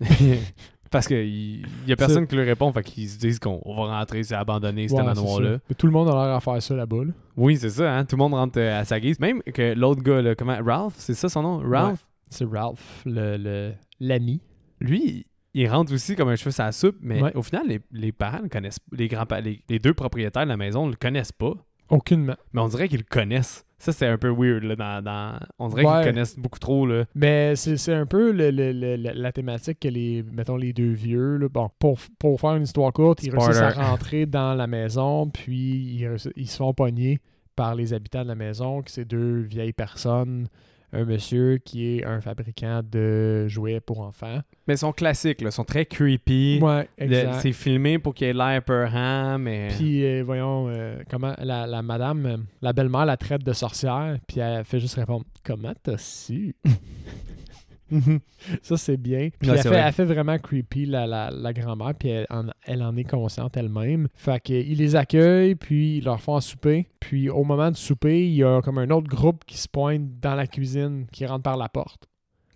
[0.90, 3.98] parce qu'il y a personne qui lui répond, fait qu'ils se disent qu'on on va
[3.98, 5.58] rentrer, c'est abandonné, ce Ouais, manoir-là.
[5.78, 7.04] Tout le monde a l'air à faire ça là-bas.
[7.04, 7.12] là.
[7.36, 8.04] Oui, c'est ça, hein?
[8.04, 9.18] tout le monde rentre euh, à sa guise.
[9.20, 11.62] Même que l'autre gars, là, comment Ralph, c'est ça son nom?
[11.64, 14.40] Ralph, C'est Ralph, le- le- l'ami.
[14.80, 17.34] lui, il rentre aussi comme un cheveu sur la soupe, mais Ouais.
[17.36, 20.56] au final, les, les parents le connaissent les grands les, les deux propriétaires de la
[20.56, 21.54] maison ne le connaissent pas,
[21.88, 22.36] Aucunement.
[22.52, 23.64] mais on dirait qu'ils le connaissent.
[23.82, 25.92] Ça, c'est un peu weird, là, dans, dans- On dirait Ouais.
[26.02, 27.06] qu'ils connaissent beaucoup trop, là.
[27.14, 31.38] Mais c'est un peu le- le- le- la, thématique que les, mettons, les deux vieux,
[31.38, 33.88] là, bon, pour, pour faire une histoire courte, ils réussissent à Spoiler.
[33.88, 37.20] rentrer dans la maison, puis ils, ils se font pogner
[37.56, 40.46] par les habitants de la maison, que c'est deux vieilles personnes,
[40.92, 44.40] un monsieur qui est un fabricant de jouets pour enfants.
[44.66, 45.48] Mais ils sont classiques, là.
[45.48, 46.58] Ils sont très creepy.
[46.62, 47.34] Ouais, Le- exact.
[47.42, 49.68] C'est filmé pour qu'il ait l'air peurant, mais.
[49.76, 54.18] Puis, euh, voyons, euh, comment la, la madame, euh, la belle-mère la traite de sorcière,
[54.26, 56.54] puis elle fait juste répondre Comment t'as su
[58.62, 59.28] Ça, c'est bien.
[59.38, 59.82] Puis Ouais, elle, fait, vrai.
[59.86, 63.56] elle fait vraiment creepy, la, la, la grand-mère, puis elle en, elle en est consciente
[63.56, 64.08] elle-même.
[64.14, 66.86] Fait qu'il les accueille, puis ils leur font un souper.
[67.00, 70.20] Puis au moment du souper, il y a comme un autre groupe qui se pointe
[70.20, 72.06] dans la cuisine, qui rentre par la porte.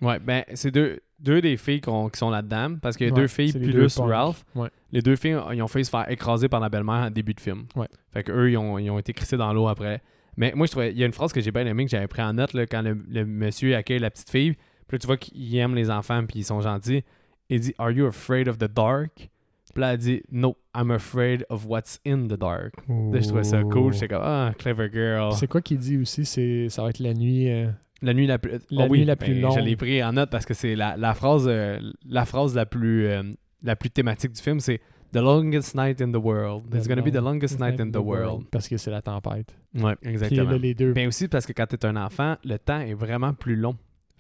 [0.01, 3.20] Ouais, ben, c'est deux, deux des filles qui sont là-dedans, parce qu'il y a Ouais,
[3.20, 3.87] deux filles plus deux.
[3.99, 4.44] Ralph.
[4.55, 4.68] Ouais.
[4.92, 7.40] Les deux filles, ils ont failli se faire écraser par la belle-mère en début de
[7.40, 7.64] film.
[7.77, 7.88] Ouais.
[8.12, 10.03] Fait qu'eux, ils ont, ils ont été crissés dans l'eau après.
[10.37, 12.09] Mais moi, je trouvais, il y a une phrase que j'ai bien aimée, que j'avais
[12.09, 14.57] pris en note, là, quand le, le monsieur accueille la petite fille.
[14.88, 17.03] Puis là, tu vois qu'il aime les enfants, puis ils sont gentils.
[17.51, 19.31] Il dit Are you afraid of the dark?
[19.75, 22.75] Puis là, elle dit No, I'm afraid of what's in the dark.
[22.88, 23.92] Là, je trouvais ça cool.
[23.92, 25.33] J'étais comme Ah, clever girl.
[25.33, 26.25] C'est quoi qu'il dit aussi?
[26.25, 27.51] C'est Ça va être la nuit.
[27.51, 27.68] euh,
[28.03, 29.55] La nuit la plus, La Ah oui, nuit la ben, plus longue.
[29.57, 32.66] Je l'ai pris en note parce que c'est la, la phrase, euh, la phrase la
[32.66, 33.23] plus, euh,
[33.62, 34.81] la plus thématique du film, c'est
[35.12, 36.64] The longest night in the world.
[36.75, 38.47] It's gonna be the longest night in the world.
[38.51, 39.57] Parce que c'est la tempête.
[39.77, 40.51] Ouais, Puis exactement.
[40.51, 40.92] là, les deux.
[40.92, 43.77] Mais aussi parce que quand t'es un enfant, le temps est vraiment plus long.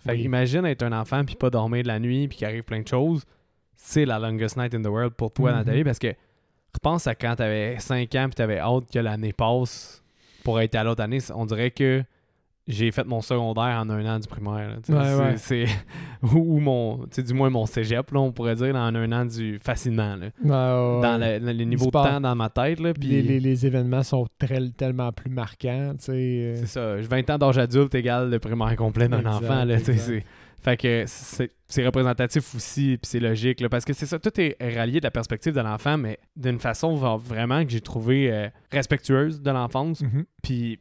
[0.06, 0.22] Fait Oui.
[0.22, 2.88] imagine être un enfant puis pas dormir de la nuit puis qu'il arrive plein de
[2.88, 3.24] choses.
[3.76, 5.56] C'est la longest night in the world pour toi, Mhm.
[5.58, 6.14] Nathalie, parce que
[6.74, 10.02] repense à quand t'avais 5 ans puis t'avais hâte que l'année passe
[10.42, 11.18] pour être à l'autre année.
[11.34, 12.02] On dirait que
[12.66, 14.78] j'ai fait mon secondaire en un an du primaire.
[14.88, 15.64] Ouais, C'est-
[16.22, 16.30] ouais.
[16.34, 20.16] ou, mon, du moins mon cégep, là, on pourrait dire, en un an du facilement.
[20.16, 20.26] là.
[20.42, 20.48] Ouais,
[20.96, 22.80] ouais, Dans le, le- les niveaux de temps dans ma tête.
[22.80, 25.94] Là, puis les, les- les événements sont très, tellement plus marquants.
[26.08, 26.96] euh, C'est ça.
[26.96, 29.64] 20 ans d'âge adulte égale le primaire complet d'un enfant.
[29.64, 30.24] Là, c'est-
[30.62, 33.60] fait que c'est c'est représentatif aussi, puis c'est logique.
[33.60, 36.58] là, parce que c'est ça, tout est rallié de la perspective de l'enfant, mais d'une
[36.60, 40.00] façon vraiment que j'ai trouvé euh, respectueuse de l'enfance.
[40.00, 40.24] mhm.
[40.42, 40.78] Puis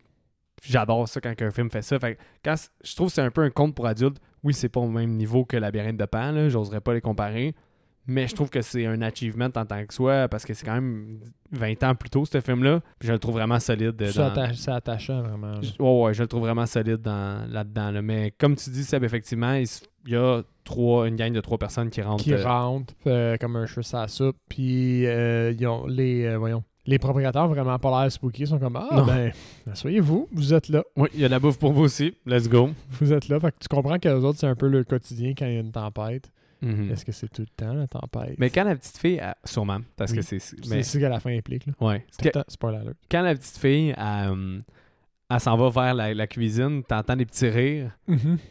[0.63, 1.99] j'adore ça quand un film fait ça.
[1.99, 4.17] Fait que quand c- je trouve que c'est un peu un conte pour adultes.
[4.43, 7.56] Oui, c'est pas au même niveau que Labyrinthe de Pan, là, j'oserais pas les comparer.
[8.06, 10.73] Mais je trouve que c'est un achievement en tant que soi parce que c'est quand
[10.73, 11.19] même
[11.52, 12.82] 20 ans plus tôt, ce film-là.
[12.99, 13.95] Puis je le trouve vraiment solide.
[14.08, 15.62] C'est dans- c'est attachant, vraiment.
[15.62, 17.91] je- Ouais, ouais, je le trouve vraiment solide dans- là-dedans.
[17.91, 18.02] là.
[18.02, 19.67] Mais comme tu dis, Seb, effectivement, il,
[20.08, 22.26] y a trois, une gang de trois personnes qui rentrent.
[22.26, 24.36] Qui euh, rentrent euh, comme un cheveu la soupe.
[24.49, 28.46] Puis, euh, ils ont les, euh, voyons, les propriétaires vraiment pas l'air spooky.
[28.48, 29.06] sont comme Ah, Non.
[29.06, 29.32] ben,
[29.74, 30.84] soyez-vous, vous êtes là.
[30.96, 32.15] Oui, il y a de la bouffe pour vous aussi.
[32.26, 32.69] Let's go.
[33.00, 33.39] Vous êtes là.
[33.39, 35.58] Fait que tu comprends que les autres, c'est un peu le quotidien quand il y
[35.58, 36.30] a une tempête.
[36.62, 36.91] Mhm.
[36.91, 38.36] Est-ce que c'est tout le temps la tempête?
[38.38, 40.17] Mais quand la petite fille, elle- sûrement, parce Oui.
[40.17, 40.39] que c'est.
[40.39, 41.65] c'est ce qu'à la fin implique.
[41.67, 41.74] Là.
[41.82, 42.06] ouais.
[42.10, 42.96] C'est alert.
[43.12, 44.60] quand la petite fille, elle, euh,
[45.34, 47.91] elle s'en va vers la, la cuisine, t'entends des petits rires,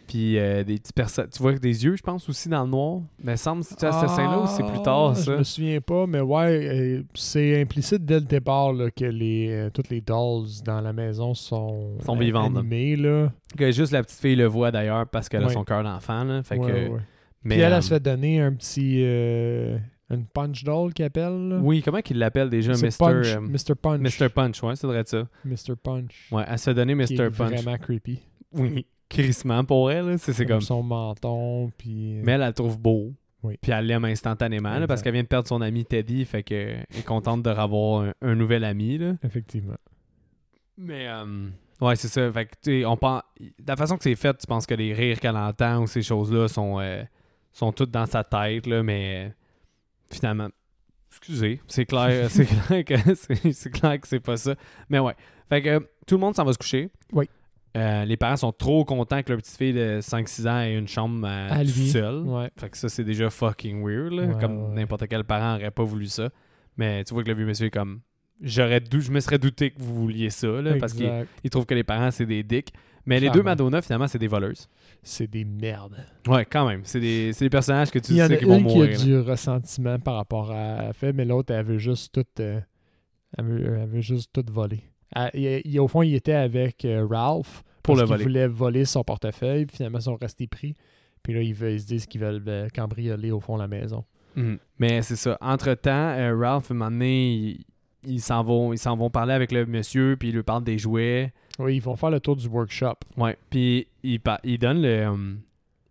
[0.08, 1.28] puis euh, des petits personnes.
[1.32, 3.00] Tu vois des yeux, je pense, aussi dans le noir.
[3.22, 5.32] Mais semble que c'est à cette scène-là ou c'est plus tard, Ah, ça?
[5.32, 6.66] Je me souviens pas, mais ouais,
[6.98, 10.92] euh, c'est implicite dès le départ là, que les, euh, toutes les dolls dans la
[10.92, 12.56] maison sont, Sont vivantes.
[12.56, 12.96] animées.
[12.96, 13.32] Là.
[13.56, 16.24] Que juste la petite fille le voit d'ailleurs parce qu'elle a son cœur d'enfant.
[16.24, 17.00] Là, fait Ouais, que, ouais.
[17.44, 19.02] mais, Puis elle, elle se fait donner un petit.
[19.04, 19.78] euh,
[20.12, 21.48] une punch doll qu'elle appelle.
[21.48, 21.58] là.
[21.62, 22.96] Oui, comment qu'il l'appelle déjà, C'est Mr.
[22.98, 23.74] Punch, euh, Mr.
[23.80, 24.20] Punch.
[24.20, 24.28] Mr.
[24.28, 25.26] Punch, ouais, c'est vrai de ça.
[25.44, 25.76] Mr.
[25.82, 26.28] Punch.
[26.30, 27.22] Ouais, elle se donner qui Mr.
[27.24, 27.52] est Punch.
[27.62, 28.20] vraiment creepy.
[28.52, 32.20] Oui, crissement pour elle, là, c'est c'est Comme son menton, puis...
[32.22, 33.12] Mais elle, elle le trouve beau.
[33.42, 33.58] Oui.
[33.60, 35.04] Puis elle l'aime instantanément là, parce Exact.
[35.04, 38.12] qu'elle vient de perdre son ami Teddy, fait que elle est contente de revoir un,
[38.22, 38.98] un nouvel ami.
[38.98, 39.14] Là.
[39.24, 39.74] Effectivement.
[40.78, 41.48] Mais euh,
[41.80, 42.30] ouais, c'est ça.
[42.32, 44.74] Fait que tu sais, on pense, de la façon que c'est fait, tu penses que
[44.74, 47.02] les rires qu'elle entend ou ces choses-là sont, euh,
[47.52, 49.32] sont toutes dans sa tête, là, mais euh,
[50.14, 50.48] finalement,
[51.10, 53.14] excusez, c'est clair, c'est clair que
[53.52, 54.54] c'est, clair que c'est pas ça.
[54.88, 55.14] Mais ouais.
[55.48, 56.90] Fait que euh, tout le monde s'en va se coucher.
[57.12, 57.28] Oui.
[57.76, 60.88] Euh, les parents sont trop contents que leur petite fille de 5-6 ans ait une
[60.88, 61.88] chambre euh, À lui.
[61.88, 62.22] seule.
[62.24, 62.50] Ouais.
[62.58, 64.74] Fait que ça, c'est déjà fucking weird, là, Ouais, comme ouais.
[64.74, 66.28] n'importe quel parent aurait pas voulu ça.
[66.76, 68.00] Mais tu vois que le vieux monsieur est comme.
[68.40, 71.74] J'aurais dou- je me serais douté que vous vouliez ça, là, parce qu'il trouve que
[71.74, 72.72] les parents, c'est des dicks.
[73.06, 73.42] Mais les deux.
[73.42, 74.68] Madonna, finalement, c'est des voleuses.
[75.02, 75.96] C'est des merdes.
[76.28, 76.82] Ouais, quand même.
[76.84, 78.66] C'est des, c'est des personnages que tu Il y en sais a qu'ils vont une
[78.66, 78.90] qui mourir.
[78.90, 79.04] a là.
[79.04, 82.24] du ressentiment par rapport à la fait, mais l'autre, elle veut juste tout...
[82.40, 82.60] euh,
[83.36, 84.82] elle, veut, elle veut juste tout voler.
[85.14, 88.24] Elle- il- il- au fond, il était avec euh, Ralph Pour parce le qu'il voler.
[88.24, 90.74] voulait voler son portefeuille, puis finalement, ils sont restés pris.
[91.24, 94.04] Puis là, ils, veulent- ils se disent qu'ils veulent euh, cambrioler au fond la maison.
[94.36, 94.58] Mhm.
[94.78, 95.36] Mais c'est ça.
[95.40, 97.64] Entre-temps, euh, Ralph, un moment donné, il-
[98.04, 100.78] ils s'en vont, ils s'en vont parler avec le monsieur, puis il lui parle des
[100.78, 101.32] jouets.
[101.58, 102.94] Oui, ils vont faire le tour du workshop.
[103.16, 103.36] Ouais.
[103.50, 104.88] Puis il, pa- il donne le.
[104.88, 105.34] euh,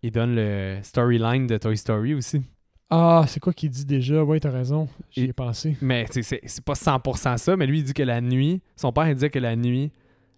[0.02, 2.42] il donne le storyline de Toy Story aussi.
[2.90, 4.22] Ah, c'est quoi qu'il dit déjà?
[4.22, 4.88] Oui, t'as raison.
[5.10, 5.76] J'y Et- ai pensé.
[5.80, 9.14] Mais c'est- pas 100% ça, mais lui, il dit que la nuit, son père, il
[9.14, 9.90] disait que la nuit,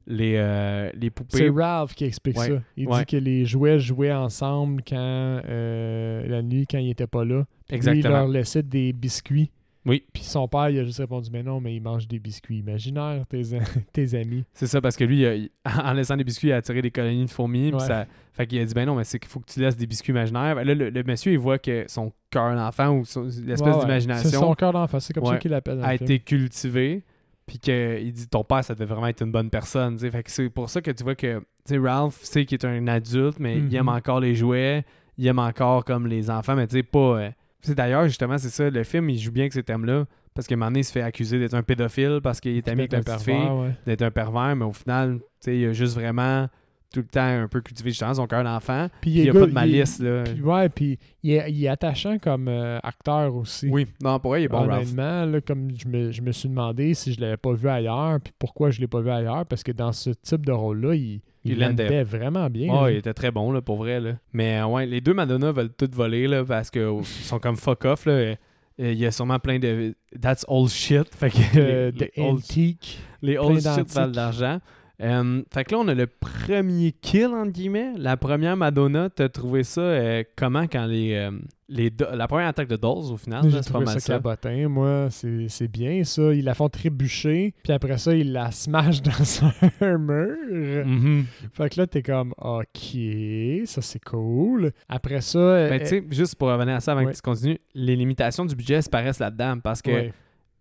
[0.06, 1.38] les, euh, les poupées.
[1.38, 2.62] C'est Ralph qui explique Ouais, ça.
[2.76, 2.98] Il ouais.
[3.00, 7.44] dit que les jouets jouaient ensemble quand euh, la nuit, quand il était pas là.
[7.66, 8.14] Puis lui, il Exactement.
[8.18, 9.50] leur laissait des biscuits.
[9.86, 10.02] Oui.
[10.12, 13.24] Puis son père, il a juste répondu Mais non, mais ils mangent des biscuits imaginaires,
[13.28, 13.42] tes,
[13.92, 14.44] tes amis.
[14.52, 15.50] C'est ça, parce que lui, il il-
[15.84, 17.72] en laissant des biscuits, il a attiré des colonies de fourmis.
[17.72, 17.80] Ouais.
[17.80, 19.86] ça, fait qu'il a dit, ben non, mais c'est qu'il faut que tu laisses des
[19.86, 20.54] biscuits imaginaires.
[20.56, 23.72] Là, le, le monsieur, il voit que son cœur d'enfant ou son- l'espèce Ouais, ouais.
[23.74, 25.80] C'est d'imagination son cœur d'enfant, c'est comme ça qu'il l'appelle.
[25.84, 27.02] a été cultivé.
[27.46, 29.98] Puis qu'il dit, ton père, ça devait vraiment être une bonne personne.
[29.98, 31.44] Fait que c'est pour ça que tu vois que tu
[31.74, 33.74] sais, Ralph sait qu'il est un adulte, mais il Mhm.
[33.74, 34.82] aime encore les jouets.
[35.18, 36.98] Il aime encore comme les enfants, mais tu sais, pas.
[37.20, 37.30] euh,
[37.64, 40.06] c'est D'ailleurs, justement, c'est ça, le film, il joue bien avec ces thèmes-là.
[40.34, 43.00] Parce donné, il se fait accuser d'être un pédophile parce qu'il est ami avec la
[43.00, 43.34] petite fille.
[43.34, 43.76] ouais.
[43.86, 46.48] d'être un pervers, mais au final, tu sais, il a juste vraiment
[46.92, 48.88] tout le temps un peu cultivé justement son cœur d'enfant.
[49.00, 50.22] Puis Il n'y a pas de malice, là.
[50.24, 53.68] Puis ouais, puis il est, il est attachant comme euh, acteur aussi.
[53.68, 54.82] Oui, non, pour vrai, il est bon, Ralph.
[54.82, 58.20] Honnêtement, là, comme je me, je me suis demandé si je l'avais pas vu ailleurs,
[58.20, 61.20] puis pourquoi je l'ai pas vu ailleurs, parce que dans ce type de rôle-là, il,
[61.44, 62.02] il, Il landait.
[62.04, 62.72] vraiment bien.
[62.74, 64.12] Oh, il était très bon, là, pour vrai, là.
[64.32, 67.84] Mais euh, ouais, les deux Madonna veulent toutes voler, là, parce qu'ils sont comme fuck
[67.84, 68.34] off, là.
[68.78, 69.94] Il y a sûrement plein de.
[70.20, 71.14] That's old shit.
[71.14, 72.98] Fait que Euh, les, de les old, antique.
[73.22, 74.58] les old shit valent de l'argent.
[75.02, 77.92] Euh, fait que là, on a le premier kill, entre guillemets.
[77.96, 81.14] La première Madonna, t'as trouvé ça euh, comment quand les.
[81.14, 81.32] euh,
[81.68, 85.08] les la première attaque de Dolls, au final, c'est pas mal ça cabotin, moi.
[85.10, 86.32] C'est bien, ça.
[86.34, 90.86] Ils la font trébucher, puis après ça, ils la smash dans un mur.
[90.86, 91.24] Mhm.
[91.52, 92.98] Fait que là, t'es comme, OK,
[93.64, 94.72] ça c'est cool.
[94.88, 95.68] Après ça...
[95.68, 97.12] Ben, tu sais, juste pour revenir à ça avant ouais.
[97.12, 100.12] que tu continues, les limitations du budget se paraissent là-dedans parce que ouais.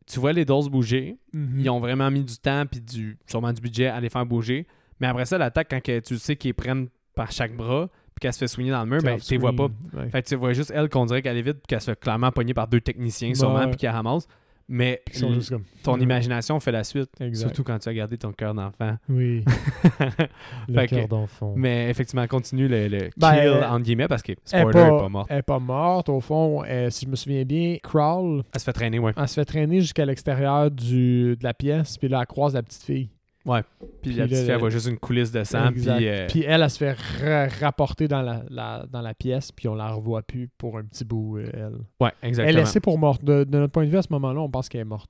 [0.05, 1.59] Tu vois les doses bouger, Mhm.
[1.59, 4.67] ils ont vraiment mis du temps puis du, sûrement du budget à les faire bouger.
[4.99, 8.33] Mais après ça, l'attaque, quand que tu sais qu'ils prennent par chaque bras puis qu'elle
[8.33, 9.67] se fait soigner dans le mur, ben, tu les vois pas.
[9.93, 10.09] Ouais.
[10.09, 11.99] Fait que tu vois juste elle qu'on dirait qu'elle est vite puis qu'elle se fait
[11.99, 14.27] clairement pogner par deux techniciens Ouais, sûrement puis qu'elle ramasse.
[14.75, 15.63] Mais l- comme...
[15.83, 16.01] ton Ouais.
[16.01, 17.09] imagination fait la suite.
[17.21, 17.45] Exact.
[17.47, 18.97] Surtout quand tu as gardé ton cœur d'enfant.
[19.07, 19.43] Oui,
[20.67, 21.53] le cœur d'enfant.
[21.55, 24.89] Mais effectivement, continue le, le Ben, kill, entre guillemets, parce que spoiler, est elle est
[24.89, 25.27] pas, pas morte.
[25.29, 26.09] elle est pas morte.
[26.09, 29.11] Au fond, euh, si je me souviens bien, Crawl, Elle se fait traîner, ouais.
[29.15, 32.63] elle se fait traîner jusqu'à l'extérieur du- de la pièce, puis là, elle croise la
[32.63, 33.09] petite fille.
[33.45, 33.63] Puis,
[34.01, 35.71] Puis la petite le- fille, elle voit juste une coulisse de sang.
[35.73, 39.51] Puis, euh, Puis elle, elle se fait ra- rapporter dans la, la- dans la pièce,
[39.51, 41.73] puis on la revoit plus pour un petit bout, euh, elle.
[41.99, 42.57] ouais, Elle est exactement.
[42.59, 43.23] laissée pour morte.
[43.23, 45.09] De, de notre point de vue, à ce moment-là, on pense qu'elle est morte.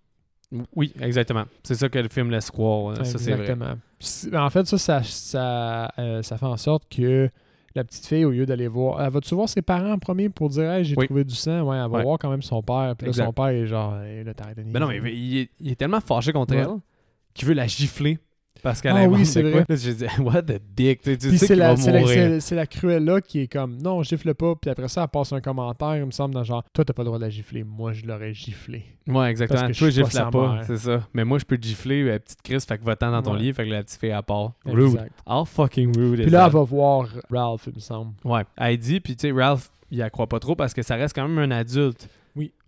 [0.75, 1.45] Oui, exactement.
[1.63, 2.95] C'est ça que le film laisse croire.
[2.97, 3.31] Ça, vrai.
[3.33, 3.73] Exactement.
[3.99, 7.29] C'est- En fait, ça, ça, ça, euh, ça fait en sorte que
[7.75, 9.01] la petite fille, au lieu d'aller voir...
[9.01, 11.05] Elle va-tu voir ses parents en premier pour dire hey, «j'ai Oui.
[11.07, 12.03] trouvé du sang?» Ouais, elle va Ouais.
[12.03, 12.93] voir quand même son père.
[12.95, 13.25] Puis là, Exact.
[13.25, 15.75] son père est genre hey, là, t'arrêtes de Mais non, mais il est, il est
[15.75, 16.61] tellement fâché contre Ouais.
[16.61, 16.67] elle
[17.33, 18.19] qu'il veut la gifler
[18.61, 19.65] Parce qu'elle Ah oui, c'est vrai.
[19.67, 21.01] Là, j'ai dit, what the dick?
[21.01, 22.41] Tu sais, tu qu'il la, va c'est la, mourir.
[22.41, 24.55] c'est- la Cruella qui est comme non, gifle pas.
[24.55, 27.01] Puis après ça, elle passe un commentaire, il me semble, dans genre toi, t'as pas
[27.03, 27.63] le droit de la gifler.
[27.65, 28.85] Moi, je l'aurais giflé.
[29.07, 29.59] Ouais, exactement.
[29.61, 31.07] Parce que Toi, je suis pas gifle pas, c'est ça.
[31.13, 33.39] Mais moi, je peux te gifler, la petite Chris, fait que va-t'en dans ton Ouais.
[33.39, 34.53] lit, fait que la petite fille à part.
[34.65, 35.09] Rude.
[35.27, 38.13] How fucking rude Puis is là, elle va voir Ralph, il me semble.
[38.23, 38.43] Ouais.
[38.55, 41.13] Elle dit, puis tu sais, Ralph, il la croit pas trop parce que ça reste
[41.13, 42.07] quand même un adulte.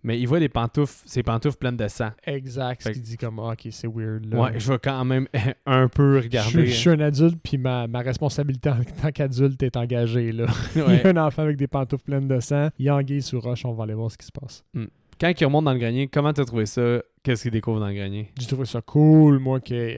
[0.06, 2.10] Mais il voit des pantoufles, ses pantoufles pleines de sang.
[2.24, 2.80] Exact.
[2.82, 4.24] Ce qu'il dit comme Ah, ok, c'est weird.
[4.32, 4.40] Là.
[4.40, 5.26] Ouais, je vais quand même
[5.66, 6.66] un peu regarder.
[6.66, 10.30] je suis un adulte, puis ma, ma responsabilité en tant qu'adulte est engagée.
[10.30, 10.46] Là.
[10.76, 11.04] Il y Ouais.
[11.04, 12.68] a un enfant avec des pantoufles pleines de sang.
[12.78, 14.64] Il anguille sous roche, on va aller voir ce qui se passe.
[15.20, 17.02] Quand il remonte dans le grenier, comment t'as trouvé ça?
[17.24, 18.30] Qu'est-ce qu'il découvre dans le grenier?
[18.38, 19.96] J'ai trouvé ça cool, moi, que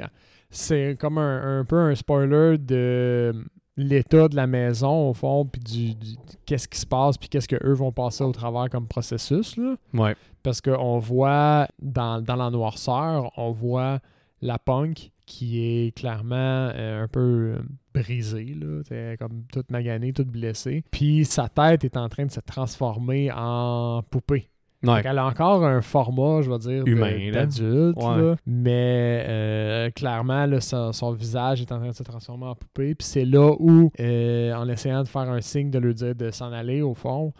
[0.48, 3.34] c'est comme un, un peu un spoiler de
[3.78, 7.48] l'état de la maison, au fond, puis du, du- qu'est-ce qui se passe, puis qu'est-ce
[7.48, 9.76] qu'eux vont passer au travers comme processus, là.
[9.94, 10.14] Ouais.
[10.42, 14.00] Parce qu'on voit, dans, dans la noirceur, on voit
[14.42, 16.34] la punk qui est clairement
[16.74, 17.58] euh, un peu euh,
[17.94, 20.82] brisée, là, comme toute maganée, toute blessée.
[20.90, 24.48] Puis sa tête est en train de se transformer en poupée.
[24.84, 25.02] Ouais.
[25.02, 28.34] Fait Elle a encore un format, je vais dire, Humain, d'adulte, Ouais.
[28.46, 32.94] mais euh, clairement, là, son, son visage est en train de se transformer en poupée.
[32.94, 36.30] Puis c'est là où, euh, en essayant de faire un signe de lui dire de
[36.30, 37.32] s'en aller, au fond,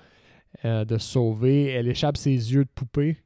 [0.64, 3.16] euh, de se sauver, elle échappe ses yeux de poupée.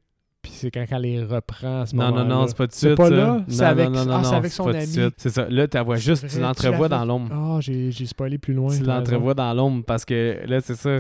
[0.42, 2.35] Puis c'est quand elle les reprend à ce Non, non, moment-là.
[2.35, 2.96] non, c'est pas tout de C'est suite.
[2.96, 3.14] pas ça.
[3.14, 3.27] là?
[3.27, 4.87] Non, C'est avec- non, non, ah, non, c'est avec son pas ami.
[5.16, 5.46] C'est ça.
[5.48, 7.31] Là, tu vois juste, tu l'entrevois dans l'ombre.
[7.33, 8.77] Ah, j'ai j'ai spoilé plus loin.
[8.77, 10.98] Tu l'entrevois dans l'ombre parce que là, c'est ça.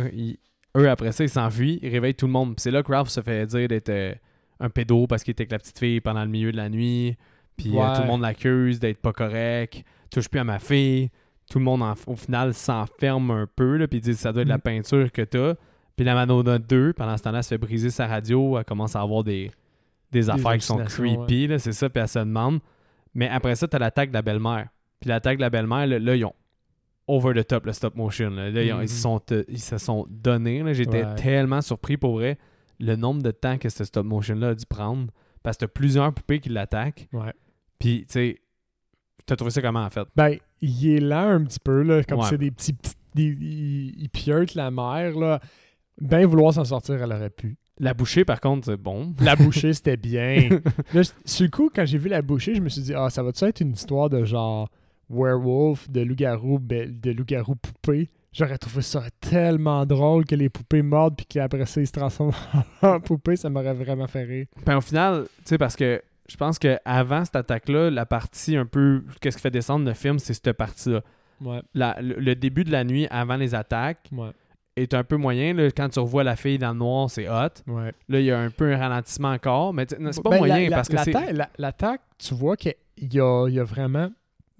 [0.76, 2.54] Eux, après ça, ils s'enfuient, ils réveillent tout le monde.
[2.56, 4.14] Puis c'est là que Ralph se fait dire d'être euh,
[4.60, 7.16] un pédo parce qu'il était avec la petite fille pendant le milieu de la nuit.
[7.56, 9.84] Puis euh, tout le monde l'accuse d'être pas correct.
[10.10, 11.10] Touche plus à ma fille.
[11.50, 13.76] Tout le monde, en- au final, s'enferme un peu.
[13.76, 14.62] Là, puis ils disent ça doit être de la Mm.
[14.62, 15.54] peinture que t'as.
[15.96, 18.56] Puis la Madonna 2, pendant ce temps-là, se fait briser sa radio.
[18.58, 19.50] Elle commence à avoir des,
[20.10, 21.48] des affaires qui sont creepy.
[21.58, 21.90] C'est ça.
[21.90, 22.60] Puis elle se demande.
[23.14, 24.68] Mais après ça, t'as l'attaque de la belle-mère.
[25.00, 26.32] Puis l'attaque de la belle-mère, là, là, ils ont
[27.08, 28.30] over the top le stop motion.
[28.30, 28.82] Là, Là, ils, ont- Mhm.
[28.84, 30.62] ils sont, euh, ils se sont donnés.
[30.62, 30.72] là.
[30.72, 31.14] J'étais Ouais.
[31.16, 32.38] tellement surpris pour vrai
[32.80, 35.08] le nombre de temps que ce stop motion-là a dû prendre.
[35.42, 37.08] Parce que t'as plusieurs poupées qui l'attaquent.
[37.12, 37.32] Ouais.
[37.78, 38.36] Puis, tu sais,
[39.26, 40.06] t'as trouvé ça comment en fait?
[40.14, 42.26] Ben, il est lent un petit peu, là, comme Ouais.
[42.30, 42.74] c'est des petits...
[43.16, 45.40] il, piote la mère, là.
[46.00, 47.56] Ben vouloir s'en sortir, elle aurait pu.
[47.78, 49.14] La bouchée, par contre, c'est bon.
[49.20, 50.48] La bouchée, c'était bien.
[50.94, 53.22] Là, sur le coup, quand j'ai vu la bouchée, je me suis dit, ah, ça
[53.22, 54.68] va-tu être une histoire de genre
[55.12, 58.10] werewolf, de loup-garou, be- de loup-garou poupée?
[58.32, 62.32] J'aurais trouvé ça tellement drôle que les poupées mordent puis qu'après ça, ils se transforment
[62.82, 63.36] en poupée.
[63.36, 64.46] Ça m'aurait vraiment fait rire.
[64.64, 68.56] Ben, au final, tu sais, parce que je pense que avant cette attaque-là, la partie
[68.56, 69.04] un peu.
[69.20, 71.02] Qu'est-ce qui fait descendre le film, c'est cette partie-là.
[71.42, 74.30] Ouais, La- le, le début de la nuit avant les attaques ouais,
[74.76, 75.52] est un peu moyen.
[75.52, 75.70] là.
[75.70, 77.48] Quand tu revois la fille dans le noir, c'est hot.
[77.66, 77.92] ouais.
[78.08, 80.68] Là, il y a un peu un ralentissement encore, mais c'est pas Ben, moyen la-
[80.70, 81.12] la- parce que c'est.
[81.12, 84.08] l'attaque- la- L'attaque, tu vois qu'il y a, il y a vraiment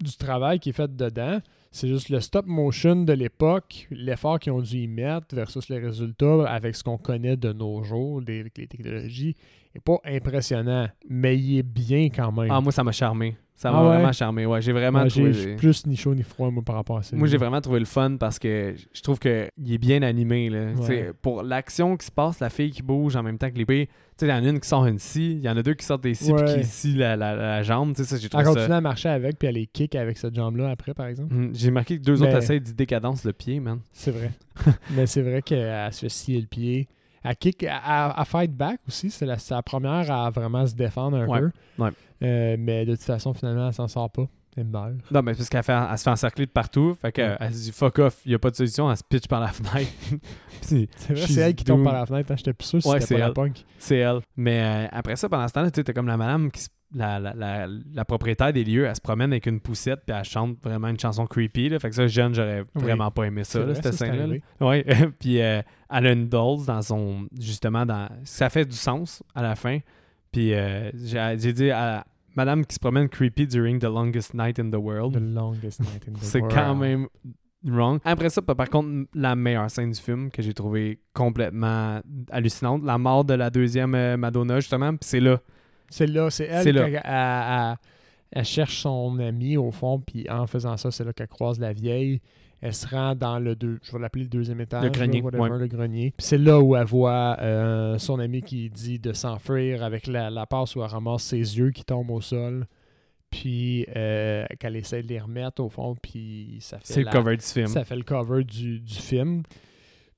[0.03, 1.39] du travail qui est fait dedans.
[1.71, 5.79] C'est juste le stop motion de l'époque, l'effort qu'ils ont dû y mettre versus les
[5.79, 9.35] résultats avec ce qu'on connaît de nos jours, avec les technologies,
[9.73, 12.51] n'est pas impressionnant, mais il est bien quand même.
[12.51, 13.35] Ah, moi, ça m'a charmé.
[13.63, 13.95] Ça Ah m'a ouais?
[13.95, 14.45] vraiment charmé.
[14.45, 15.31] Ouais, j'ai vraiment Ouais, trouvé.
[15.31, 17.15] j'ai plus ni chaud ni froid moi, par rapport à ça.
[17.15, 19.31] Moi, j'ai vraiment trouvé le fun parce que je trouve qu'il
[19.73, 20.49] est bien animé.
[20.49, 20.73] Là.
[20.73, 21.11] Ouais.
[21.21, 23.93] Pour l'action qui se passe, la fille qui bouge en même temps que l'épée, tu
[24.17, 25.75] sais, il y en a une qui sort une scie, il y en a deux
[25.75, 27.95] qui sortent des scies puis qui scient la, la, la jambe.
[27.95, 28.77] Tu sais, ça, j'ai Elle trouvé continue ça.
[28.77, 31.33] à marcher avec, puis elle les kick avec cette jambe-là après, par exemple.
[31.33, 33.79] Hum, J'ai marqué que deux Mais- autres essayent d'y décadence le pied, man.
[33.93, 34.31] C'est vrai.
[34.93, 36.89] mais c'est vrai qu'elle se fait scier le pied.
[37.23, 37.71] Elle kick, elle-
[38.17, 39.09] elle fight back aussi.
[39.09, 41.51] C'est la, première à vraiment se défendre un Ouais, peu.
[41.79, 41.89] ouais.
[42.23, 44.25] Euh, mais de toute façon, finalement, elle s'en sort pas.
[44.55, 44.91] Elle meurt.
[45.09, 46.95] Non, mais parce qu'elle fait, elle se fait encercler de partout.
[47.01, 47.47] Fait qu'elle Ouais.
[47.51, 49.47] se dit fuck off, il n'y a pas de solution, elle se pitch par la
[49.47, 49.89] fenêtre.
[50.61, 52.31] C'est vrai, c'est elle qui tombe par la fenêtre.
[52.31, 52.35] hein.
[52.37, 53.33] J'étais plus sûr si c'était la elle.
[53.33, 53.65] punk.
[53.79, 54.19] c'est elle.
[54.37, 56.69] Mais euh, après ça, pendant ce temps-là, tu sais, t'as comme la madame, qui se-
[56.93, 60.23] la, la, la, la propriétaire des lieux, elle se promène avec une poussette puis elle
[60.23, 61.69] chante vraiment une chanson creepy.
[61.69, 61.79] Là.
[61.79, 62.81] Fait que ça, jeune, j'aurais Oui.
[62.83, 65.07] vraiment pas aimé ça, C'est vrai, cette c'est scène-là.
[65.19, 67.27] puis euh, elle a une dolls dans son.
[67.39, 68.09] Justement, dans.
[68.23, 69.79] Ça fait du sens à la fin.
[70.31, 74.69] Puis euh, j'ai dit à madame qui se promène creepy during the longest night in
[74.71, 75.13] the world.
[75.13, 76.55] The longest night in the C'est world.
[76.55, 77.07] quand même
[77.65, 77.99] wrong.
[78.03, 82.01] Après ça, par contre, la meilleure scène du film que j'ai trouvé complètement
[82.31, 85.39] hallucinante, la mort de la deuxième euh, Madonna, justement, puis c'est là.
[85.93, 87.75] C'est là, c'est elle elle, elle-
[88.35, 91.71] elle cherche son ami au fond, puis en faisant ça, c'est là qu'elle croise la
[91.71, 92.19] vieille.
[92.61, 95.25] Elle se rend dans le deux, je vais l'appeler le deuxième étage, Le grenier, là,
[95.25, 95.59] whatever, ouais.
[95.59, 96.13] le grenier.
[96.17, 100.29] Puis c'est là où elle voit euh, son ami qui dit de s'enfuir avec la,
[100.29, 102.65] la passe où elle ramasse ses yeux qui tombent au sol.
[103.29, 107.35] Puis euh, qu'elle essaie de les remettre au fond, puis ça fait C'est le cover
[107.35, 107.67] du film.
[107.67, 109.43] ça fait le cover du, du film.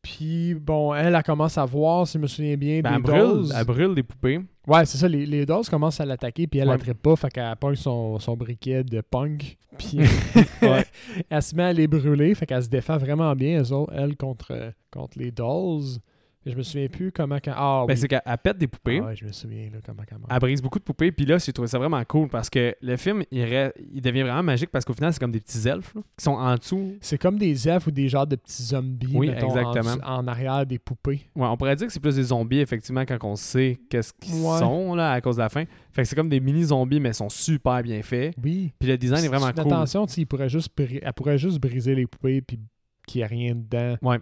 [0.05, 3.01] Puis bon, elle, elle commence à voir, si je me souviens bien, Ben, des elle,
[3.01, 3.55] brûle, doses.
[3.57, 4.39] elle brûle des poupées.
[4.67, 6.77] Ouais, c'est ça, les, les doses commencent à l'attaquer, puis elle, Ouais.
[6.77, 9.97] pas, fait qu'elle pogne son, son briquet de punk, puis
[10.61, 10.85] Ouais.
[11.29, 14.15] elle se met à les brûler, fait qu'elle se défend vraiment bien, elles autres, elle,
[14.15, 15.97] contre, contre les dolls.
[16.45, 17.38] Je me souviens plus comment...
[17.43, 17.53] Quand...
[17.55, 17.99] Ah Ben, oui.
[17.99, 18.99] c'est qu'elle elle pète des poupées.
[19.01, 20.29] Ah ouais, je me souviens, là, comment elle meurt.
[20.31, 21.12] Elle brise beaucoup de poupées.
[21.12, 24.21] Puis là, j'ai trouvé ça vraiment cool parce que le film, il, re- il devient
[24.21, 26.95] vraiment magique parce qu'au final, c'est comme des petits elfes là, qui sont en dessous.
[27.01, 29.95] C'est comme des elfes ou des genres de petits zombies, Oui, mettons, en exactement.
[29.95, 31.21] dessous- En, arrière des poupées.
[31.36, 34.36] Ouais, on pourrait dire que c'est plus des zombies, effectivement, quand on sait qu'est-ce qu'ils
[34.36, 34.60] Ouais.
[34.60, 35.63] sont là, à cause de la fin.
[35.93, 38.36] Fait que c'est comme des mini-zombies, mais ils sont super bien faits.
[38.43, 38.71] Oui.
[38.79, 39.71] Puis le design est vraiment tu cool.
[39.73, 42.60] Attention, il pourrait juste bri- elle pourrait juste briser les poupées puis
[43.08, 43.95] qu'il n'y a rien dedans.
[44.01, 44.19] Ouais.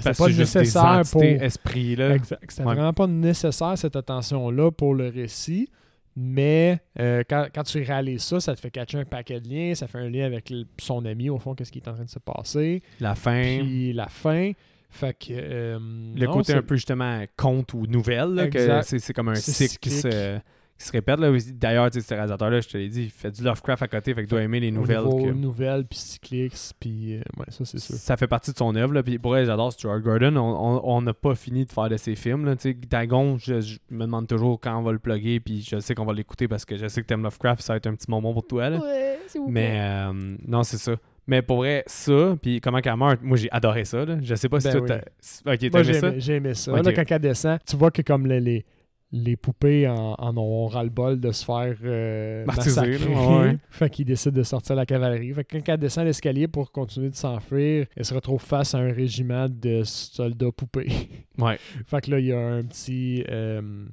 [0.00, 1.22] C'est pas nécessaire pour.
[1.24, 2.14] esprits, là.
[2.14, 2.44] Exact.
[2.48, 2.74] C'est Ouais.
[2.74, 5.68] vraiment pas nécessaire cette attention-là pour le récit.
[6.16, 9.74] Mais euh, quand, quand tu réalises ça, ça te fait catcher un paquet de liens,
[9.74, 12.10] ça fait un lien avec son ami, au fond, qu'est-ce qui est en train de
[12.10, 12.82] se passer.
[12.98, 13.58] La fin.
[13.60, 14.52] Puis la fin.
[14.90, 15.28] Fait que.
[15.30, 19.78] euh, le non, côté un peu justement conte ou nouvelle, là, c'est comme un cycle
[19.78, 20.38] qui se,
[20.80, 21.20] qui se répète.
[21.20, 21.30] là.
[21.54, 24.14] D'ailleurs, tu sais, ce réalisateur-là, je te l'ai dit, il fait du Lovecraft à côté,
[24.14, 25.02] fait qu'il doit aimer les nouvelles.
[25.04, 27.14] que- nouvelles, puis cycliques, puis.
[27.16, 27.94] euh, ouais, ça, c'est sûr.
[27.96, 28.92] Ça fait partie de son œuvre.
[28.94, 29.02] là.
[29.02, 30.36] Puis pour elle, j'adore Stuart Gordon.
[30.36, 32.44] On- n'a pas fini de faire de ses films.
[32.44, 32.56] Là.
[32.56, 35.40] Tu sais, Dagon, je, je me demande toujours quand on va le plugger.
[35.40, 37.62] Puis je sais qu'on va l'écouter parce que je sais que t'aimes Lovecraft.
[37.62, 38.68] Ça va être un petit moment pour toi.
[38.68, 38.80] Là.
[39.48, 40.12] Mais euh,
[40.46, 40.96] non, c'est ça.
[41.26, 44.04] Mais pour vrai, ça, puis comment qu'elle meurt, moi j'ai adoré ça.
[44.04, 44.16] Là.
[44.20, 44.88] Je sais pas si Ben toi, oui.
[44.88, 46.18] t'as- Ok, t'as j'ai aimé ça?
[46.18, 46.72] j'ai aimé ça.
[46.72, 46.84] Ok.
[46.86, 48.64] Là, quand elle descend, tu vois que comme les, les,
[49.12, 52.96] les poupées en, en ont ras-le-bol de se faire euh, massacrer.
[53.06, 53.58] ouais.
[53.70, 55.32] Fait qu'ils décident de sortir la cavalerie.
[55.32, 58.78] Fait que quand elle descend l'escalier pour continuer de s'enfuir, elle se retrouve face à
[58.78, 60.88] un régiment de soldats poupées.
[61.38, 61.58] Ouais.
[61.86, 63.86] fait que là, il y a un petit euh,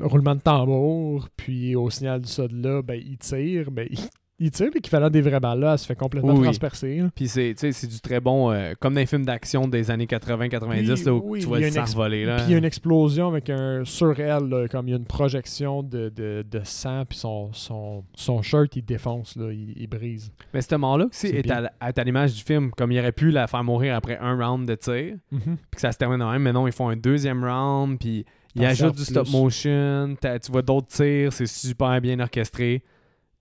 [0.00, 1.28] roulement de tambour.
[1.36, 3.70] Puis au signal du soldat, ben, il tire.
[3.70, 4.00] Ben, il,
[4.40, 6.98] il tire, l'équivalent des vraies balles là, elle se fait complètement Oui, transpercer.
[6.98, 7.10] là.
[7.14, 9.90] Puis c'est, tu sais, c'est du très bon, euh, comme dans les films d'action des
[9.90, 11.94] années 80-90, Oui, là, où oui, tu vois il y a le une sang ex-
[11.94, 12.24] voler.
[12.24, 12.36] Là.
[12.36, 14.96] Puis il y a une explosion avec un sur elle, là, comme il y a
[14.98, 19.74] une projection de, de, de sang, puis son, son, son shirt, il défonce, là, il,
[19.76, 20.30] il brise.
[20.54, 22.70] Mais ce mort-là aussi C'est est à, l'image du film.
[22.76, 25.16] Comme il aurait pu la faire mourir après un round de tir.
[25.30, 25.40] puis
[25.74, 26.42] que ça se termine de même.
[26.42, 28.24] Mais non, ils font un deuxième round, puis
[28.54, 32.82] ils T'en ajoutent du stop motion, tu vois d'autres tirs, c'est super bien orchestré.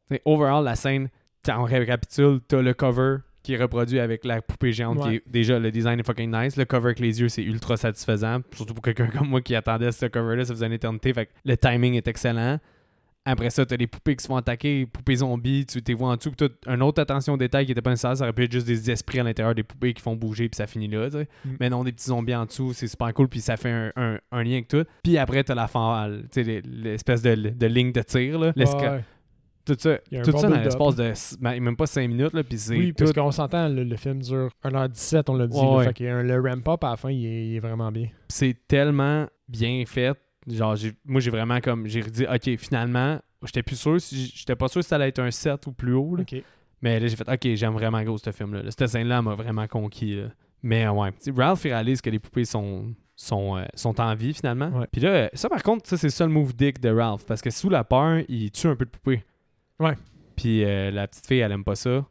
[0.09, 1.09] T'sais, overall, la scène,
[1.49, 5.57] on récapitule, t'as le cover qui est reproduit avec la poupée géante, qui est déjà
[5.57, 6.57] le design est fucking nice.
[6.57, 9.91] Le cover avec les yeux, c'est ultra satisfaisant, surtout pour quelqu'un comme moi qui attendait
[9.93, 11.13] ce cover-là, ça faisait une éternité.
[11.13, 12.59] Fait que le timing est excellent.
[13.29, 16.15] Après ça, t'as les poupées qui se font attaquer, poupées zombies, tu t'es vois en
[16.15, 18.51] dessous, t'as une autre attention au détail qui était pas nécessaire, ça aurait pu être
[18.53, 21.17] juste des esprits à l'intérieur des poupées qui font bouger, puis ça finit là, tu
[21.17, 21.27] sais.
[21.43, 21.49] Mm.
[21.59, 24.17] Mais non, des petits zombies en dessous, c'est super cool, puis ça fait un, un-
[24.31, 24.85] un lien avec tout.
[25.03, 28.53] Puis après, t'as la fanale, tu sais, les- l'espèce de, de ligne de tir, là.
[28.77, 29.03] Ouais.
[29.67, 32.93] Tout ça, tout bon ça dans l'espace de ben, même pas 5 minutes, là, Oui,
[32.93, 33.03] tout.
[33.03, 35.57] parce qu'on s'entend, le, le film dure 1h17, on l'a dit.
[35.59, 36.23] Ouais, là, ouais.
[36.23, 38.07] le ramp-up à la fin, il est, il est vraiment bien.
[38.29, 40.17] c'est tellement bien fait.
[40.47, 40.75] Genre,
[41.05, 44.81] moi, j'ai vraiment comme, j'ai dit, ok, finalement, j'étais plus sûr, si- j'étais pas sûr
[44.81, 46.23] si ça allait être un 7 ou plus haut, là.
[46.81, 48.63] Mais là, j'ai fait, ok, j'aime vraiment gros ce film-là.
[48.63, 48.71] là.
[48.71, 50.19] Cette scène-là m'a vraiment conquis.
[50.63, 54.71] Mais ouais, Ralph, il réalise que les poupées sont, sont, euh, sont en vie finalement.
[54.91, 57.25] Puis là, ça par contre, ça c'est le seul move dick de Ralph.
[57.25, 59.23] Parce que sous la peur, il tue un peu de poupées.
[59.79, 59.93] Ouais.
[60.35, 62.05] Puis euh, la petite fille, elle aime pas ça.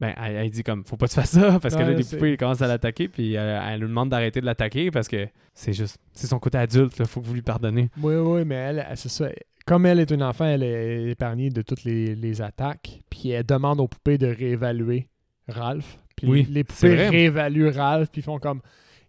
[0.00, 1.58] Ben, elle, elle dit comme, faut pas que tu fasses ça.
[1.60, 3.08] Parce que là, les poupées, ils commencent à l'attaquer.
[3.08, 4.90] Puis euh, elle lui demande d'arrêter de l'attaquer.
[4.90, 6.98] Parce que c'est juste, c'est son côté adulte.
[6.98, 7.90] Là, faut que vous lui pardonnez.
[8.02, 9.28] Oui, oui, mais elle, elle, c'est ça.
[9.66, 13.00] Comme elle est une enfant, elle est épargnée de toutes les, les attaques.
[13.08, 15.08] Puis elle demande aux poupées de réévaluer
[15.48, 15.98] Ralph.
[16.16, 18.60] Puis Oui, les poupées réévaluent Ralph, puis font comme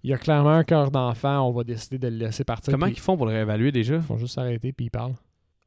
[0.04, 2.72] il y a clairement un cœur d'enfant, on va décider de le laisser partir.
[2.72, 3.96] Comment ils font pour le réévaluer déjà?
[3.96, 5.16] Ils font juste s'arrêter, puis ils parlent.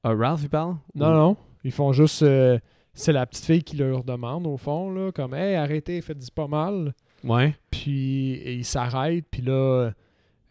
[0.04, 0.76] Ah, Ralph, il parle?
[0.94, 1.36] Non, non.
[1.64, 2.22] Ils font juste.
[2.22, 2.58] euh,
[2.94, 6.48] c'est la petite fille qui leur demande, au fond, là, comme Hey, arrêtez, faites-y pas
[6.48, 6.94] mal.
[7.24, 7.54] Ouais.
[7.70, 9.90] Puis et ils s'arrêtent, puis là,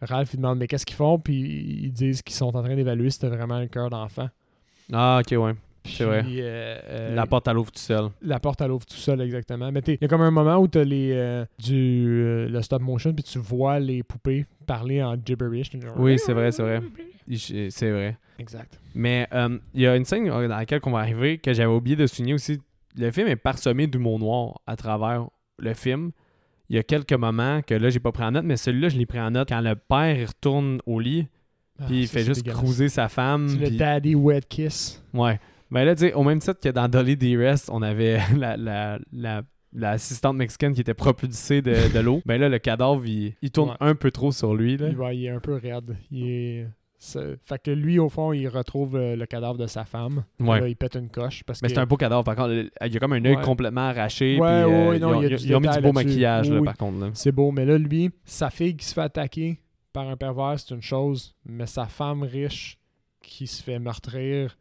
[0.02, 1.20] Ralph, il demande Mais qu'est-ce qu'ils font?
[1.20, 1.36] Puis
[1.84, 4.30] ils disent qu'ils sont en train d'évaluer si c'était vraiment un cœur d'enfant.
[4.94, 5.54] Ah, ok, ouais.
[5.88, 6.24] C'est vrai.
[6.28, 8.10] Euh, euh, La porte à l'ouvre tout seul.
[8.22, 9.72] la porte elle ouvre tout seul exactement.
[9.72, 12.82] Mais il y a comme un moment où tu as les, euh, du, le stop
[12.82, 15.72] motion puis tu vois les poupées parler en gibberish.
[15.98, 16.82] Oui, c'est vrai, c'est vrai.
[17.70, 18.18] C'est vrai.
[18.40, 18.80] Exact.
[18.94, 19.28] Mais
[19.74, 22.34] il y a une scène dans laquelle on va arriver que j'avais oublié de souligner
[22.34, 22.60] aussi.
[22.98, 25.28] Le film est parsemé d'humour noir à travers
[25.60, 26.12] le film.
[26.70, 28.98] Il y a quelques moments que là, j'ai pas pris en note, mais celui-là, je
[28.98, 31.28] l'ai pris en note quand le père il retourne au lit,
[31.88, 33.48] puis il fait juste cruiser sa femme.
[33.50, 35.02] Ah, C'est le daddy wet kiss.
[35.14, 35.40] Ouais.
[35.70, 39.00] Mais là, tu sais, au même titre que dans Dolly Dearest, on avait la, la,
[39.12, 39.42] la,
[39.74, 42.22] l'assistante mexicaine qui était propulsée de, de l'eau.
[42.26, 43.76] Ben là, le cadavre, il, il tourne Ouais.
[43.82, 44.78] un peu trop sur lui.
[44.78, 44.88] Là.
[44.90, 45.98] Il, il est un peu raide.
[46.12, 46.68] Il est...
[47.00, 50.24] Fait que lui, au fond, il retrouve euh, le cadavre de sa femme.
[50.40, 50.60] Ouais.
[50.60, 51.44] Là, il pète une coche.
[51.44, 52.54] Parce Mais que c'est un beau cadavre, par contre.
[52.54, 54.40] Il y a comme un œil complètement arraché.
[54.40, 56.76] Ouais, puis, euh, non, ils ont, il y a mis du beau maquillage, là, par
[56.76, 57.12] contre.
[57.14, 57.52] c'est beau.
[57.52, 59.60] Mais là, lui, sa fille qui se fait attaquer
[59.94, 61.36] par un pervers, c'est une chose.
[61.46, 62.80] Mais sa femme riche
[63.22, 64.58] qui se fait meurtrir,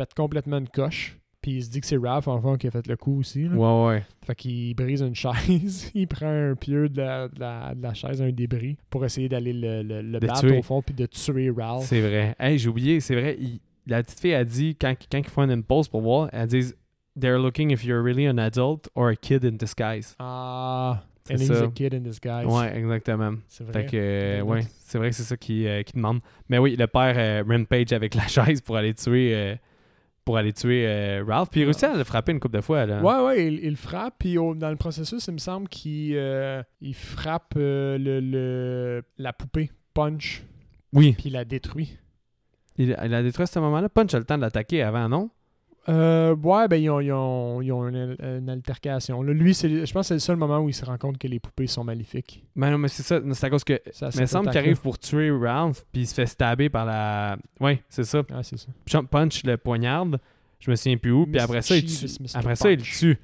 [0.00, 1.16] pète complètement une coche.
[1.42, 3.44] Puis il se dit que c'est Ralph, en fond, qui a fait le coup aussi.
[3.44, 3.56] là.
[3.56, 4.02] Ouais, ouais.
[4.26, 7.94] Fait qu'il brise une chaise, il prend un pieu de la, de la- de la
[7.94, 10.58] chaise, un débris, pour essayer d'aller le, le, le battre tuer.
[10.58, 11.84] au fond, puis de tuer Ralph.
[11.84, 12.34] C'est vrai.
[12.38, 13.36] Hey, j'ai oublié, c'est vrai.
[13.40, 16.46] il- la petite fille a dit, quand, quand ils font une pause pour voir, elle
[16.46, 16.72] dit
[17.18, 20.14] They're looking if you're really an adult or a kid in disguise.
[20.18, 21.64] Ah, C'est and he's ça.
[21.64, 22.46] a kid in disguise.
[22.46, 23.36] Ouais, exactement.
[23.48, 23.72] C'est vrai.
[23.72, 26.20] Fait que, euh, ouais, c'est vrai que c'est ça qui, euh, qui demande.
[26.48, 29.54] Mais oui, le père euh, Rampage avec la chaise pour aller tuer, euh,
[30.24, 31.48] pour aller tuer euh, Ralph.
[31.50, 32.86] Puis il réussit à le frapper une couple de fois.
[32.86, 33.02] Là.
[33.02, 36.62] Ouais, ouais, il, il frappe, puis au- dans le processus, il me semble qu'il euh,
[36.80, 40.42] il frappe euh, le, le- la poupée, punch,
[40.92, 41.96] Oui, puis il la détruit.
[42.76, 43.88] il, il a détruit à ce moment-là.
[43.88, 45.30] Punch a le temps de l'attaquer avant, non?
[45.90, 49.22] Euh, ouais, ben ils ont, ils ont, ils ont une, une altercation.
[49.22, 51.26] Là, lui, je pense que c'est le seul moment où il se rend compte que
[51.26, 52.44] les poupées sont maléfiques.
[52.54, 53.20] Mais non, mais c'est ça.
[53.32, 53.80] C'est à cause que.
[53.92, 56.86] Ça, Mais il semble qu'il arrive pour tuer Ralph, puis il se fait stabber par
[56.86, 57.36] la.
[57.60, 58.22] Ouais, c'est ça.
[58.32, 59.02] Ah, c'est ça.
[59.10, 60.18] Punch le poignarde.
[60.60, 61.26] Je me souviens plus où.
[61.26, 62.06] Puis après ça, il tue.
[62.34, 63.18] Après ça, il tue.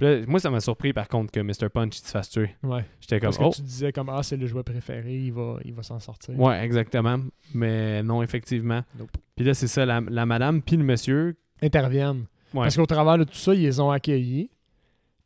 [0.00, 1.68] Là, moi, ça m'a surpris par contre que Mr.
[1.74, 2.54] Punch il se fasse tuer.
[2.62, 2.84] Ouais.
[3.00, 5.56] J'étais comme, Parce que oh, tu disais comme ah c'est le jouet préféré, il va,
[5.64, 6.38] il va s'en sortir.
[6.38, 7.18] ouais, exactement.
[7.52, 8.82] Mais non, effectivement.
[8.96, 9.10] Nope.
[9.34, 11.36] Puis là, c'est ça, la, la madame puis le monsieur.
[11.62, 12.26] Interviennent.
[12.54, 12.62] Ouais.
[12.62, 14.50] Parce qu'au travers de tout ça, ils les ont accueillis.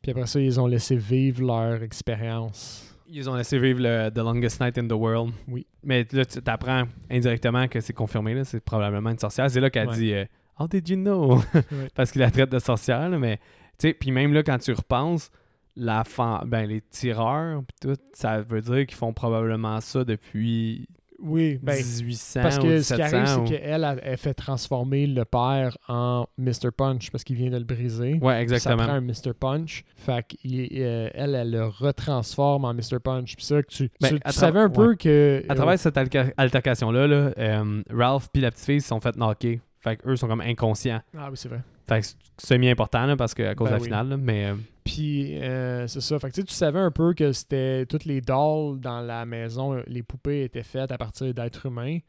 [0.01, 2.89] Puis après ça, ils ont laissé vivre leur expérience.
[3.07, 5.33] Ils ont laissé vivre le The Longest Night in the World.
[5.47, 5.65] Oui.
[5.83, 9.49] Mais là, tu apprends indirectement que c'est confirmé, là, c'est probablement une sorcière.
[9.49, 9.95] C'est là qu'elle Ouais.
[9.95, 10.25] dit euh,
[10.59, 11.37] How did you know?
[11.53, 11.87] Ouais.
[11.95, 13.37] Parce qu'il la traite de sorcière, là, mais
[13.77, 15.29] tu sais, puis même là, quand tu repenses,
[15.75, 20.87] la fan- ben, les tireurs, pis tout, ça veut dire qu'ils font probablement ça depuis
[21.25, 23.17] Oui, ben, 1800 parce ou que ce qui 1700.
[23.17, 26.71] arrive, ou- c'est qu'elle, elle, elle fait transformer le père en Mr.
[26.75, 28.19] Punch parce qu'il vient de le briser.
[28.21, 28.83] Ouais, Ça exactement.
[28.83, 29.33] prend un Mr.
[29.39, 29.83] Punch.
[29.95, 32.99] Fait qu'elle, elle, elle le retransforme en Mr.
[33.03, 33.35] Punch.
[33.35, 35.43] Puis ça, que tu, Ben, tu, savais un peu que...
[35.49, 39.15] À travers cette alca- altercation-là, là, euh, Ralph puis la petite fille se sont fait
[39.15, 39.61] knocker.
[39.79, 41.01] Fait qu'eux sont comme inconscients.
[41.17, 41.61] Ah oui, c'est vrai.
[41.87, 43.85] Fait que c'est semi-important là, parce que à cause Ben de la oui.
[43.87, 46.17] finale, là, mais euh, Puis euh, c'est ça.
[46.19, 49.25] Fait que tu sais, tu savais un peu que c'était toutes les dolls dans la
[49.25, 51.99] maison, les poupées étaient faites à partir d'êtres humains.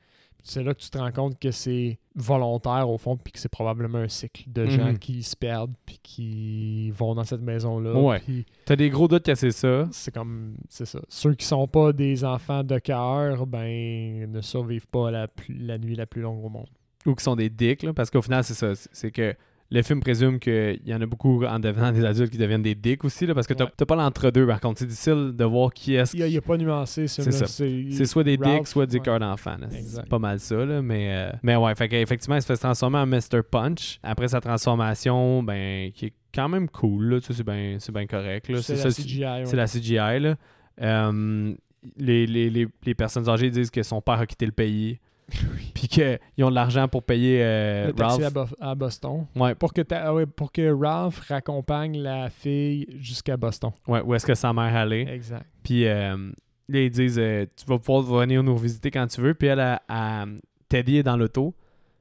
[0.46, 3.48] C'est là que tu te rends compte que c'est volontaire au fond, puis que c'est
[3.48, 4.98] probablement un cycle de gens Mhm.
[4.98, 7.94] qui se perdent, puis qui vont dans cette maison-là.
[7.94, 8.18] Ouais.
[8.20, 9.88] Puis t'as des gros doutes que c'est ça.
[9.90, 11.00] c'est comme, c'est ça.
[11.08, 15.78] Ceux qui sont pas des enfants de cœur, ben, ne survivent pas la, plus- la
[15.78, 16.68] nuit la plus longue au monde.
[17.06, 18.72] ou qui sont des dicks, là, parce qu'au final, c'est ça.
[18.92, 19.34] C'est que
[19.74, 22.76] le film présume qu'il y en a beaucoup en devenant des adultes qui deviennent des
[22.76, 23.86] dicks aussi, là, parce que t'as Ouais.
[23.86, 24.46] pas l'entre-deux.
[24.46, 26.16] Par contre, c'est difficile de voir qui est-ce.
[26.16, 27.46] Il n'y a, pas nuancé, ce C'est ça.
[27.46, 29.00] C'est soit des Ralph, dicks, soit des ouais.
[29.04, 29.56] cœurs d'enfants.
[29.58, 29.66] là.
[29.70, 32.98] C'est pas mal ça, là, mais, euh, mais ouais, fait qu'effectivement, il se fait transformer
[32.98, 33.42] en Mr.
[33.50, 33.98] Punch.
[34.04, 38.46] Après sa transformation, ben, qui est quand même cool, c'est bien correct.
[38.62, 39.24] C'est la CGI.
[39.24, 39.44] ouais.
[39.44, 40.36] C'est la CGI, là.
[40.82, 41.52] Euh,
[41.98, 44.98] les, les, les, les personnes âgées disent que son père a quitté le pays.
[45.74, 48.26] Puis qu'ils ont de l'argent pour payer euh, Le taxi Ralph.
[48.36, 49.26] à, Bo- à Boston.
[49.36, 53.70] Ouais, Pour que, ta- ah ouais, pour que Ralph raccompagne la fille jusqu'à Boston.
[53.88, 55.06] ouais, où est-ce que sa mère allait.
[55.14, 55.46] Exact.
[55.62, 56.16] Puis euh,
[56.68, 59.34] là, ils disent euh, Tu vas pouvoir venir nous visiter quand tu veux.
[59.34, 60.26] Puis elle, a, a-
[60.68, 61.54] Teddy est dans l'auto.